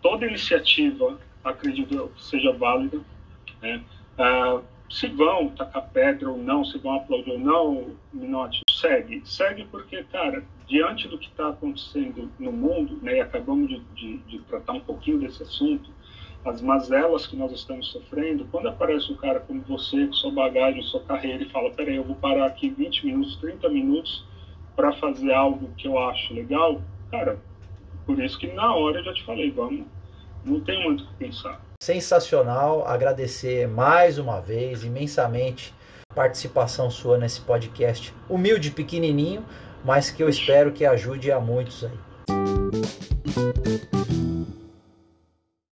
toda 0.00 0.26
iniciativa, 0.26 1.18
acredito 1.44 1.94
eu, 1.94 2.12
seja 2.16 2.52
válida. 2.52 2.98
Né? 3.60 3.82
É, 4.18 4.58
se 4.88 5.08
vão 5.08 5.48
tacar 5.48 5.88
pedra 5.90 6.30
ou 6.30 6.38
não, 6.38 6.64
se 6.64 6.78
vão 6.78 6.96
aplaudir 6.96 7.32
ou 7.32 7.38
não, 7.38 7.86
Minotti, 8.12 8.60
segue. 8.82 9.22
Segue 9.24 9.64
porque, 9.70 10.02
cara, 10.04 10.44
diante 10.66 11.08
do 11.08 11.16
que 11.16 11.28
está 11.28 11.48
acontecendo 11.48 12.30
no 12.38 12.52
mundo, 12.52 12.98
né, 13.00 13.16
e 13.16 13.20
acabamos 13.20 13.68
de, 13.68 13.80
de, 13.94 14.18
de, 14.18 14.38
tratar 14.40 14.72
um 14.72 14.80
pouquinho 14.80 15.20
desse 15.20 15.42
assunto, 15.42 15.90
as 16.44 16.60
mazelas 16.60 17.26
que 17.26 17.36
nós 17.36 17.52
estamos 17.52 17.88
sofrendo, 17.92 18.46
quando 18.50 18.68
aparece 18.68 19.12
um 19.12 19.16
cara 19.16 19.40
como 19.40 19.62
você, 19.62 20.06
com 20.06 20.12
sua 20.12 20.32
bagagem, 20.32 20.82
sua 20.82 21.00
carreira, 21.04 21.44
e 21.44 21.48
fala, 21.50 21.70
peraí, 21.70 21.96
eu 21.96 22.04
vou 22.04 22.16
parar 22.16 22.46
aqui 22.46 22.68
20 22.68 23.06
minutos, 23.06 23.36
30 23.36 23.68
minutos 23.68 24.26
para 24.74 24.92
fazer 24.94 25.32
algo 25.32 25.70
que 25.76 25.86
eu 25.86 25.98
acho 25.98 26.34
legal, 26.34 26.82
cara, 27.10 27.38
por 28.04 28.20
isso 28.20 28.36
que 28.38 28.48
na 28.48 28.74
hora 28.74 28.98
eu 28.98 29.04
já 29.04 29.14
te 29.14 29.22
falei, 29.22 29.50
vamos, 29.52 29.86
não 30.44 30.58
tem 30.60 30.82
muito 30.82 31.04
o 31.04 31.06
que 31.06 31.14
pensar 31.14 31.60
sensacional. 31.82 32.86
Agradecer 32.86 33.66
mais 33.66 34.16
uma 34.16 34.40
vez 34.40 34.84
imensamente 34.84 35.74
participação 36.14 36.90
sua 36.90 37.18
nesse 37.18 37.40
podcast 37.40 38.14
humilde, 38.28 38.70
pequenininho, 38.70 39.44
mas 39.84 40.10
que 40.10 40.22
eu 40.22 40.28
espero 40.28 40.72
que 40.72 40.84
ajude 40.84 41.32
a 41.32 41.40
muitos 41.40 41.84
aí. 41.84 41.90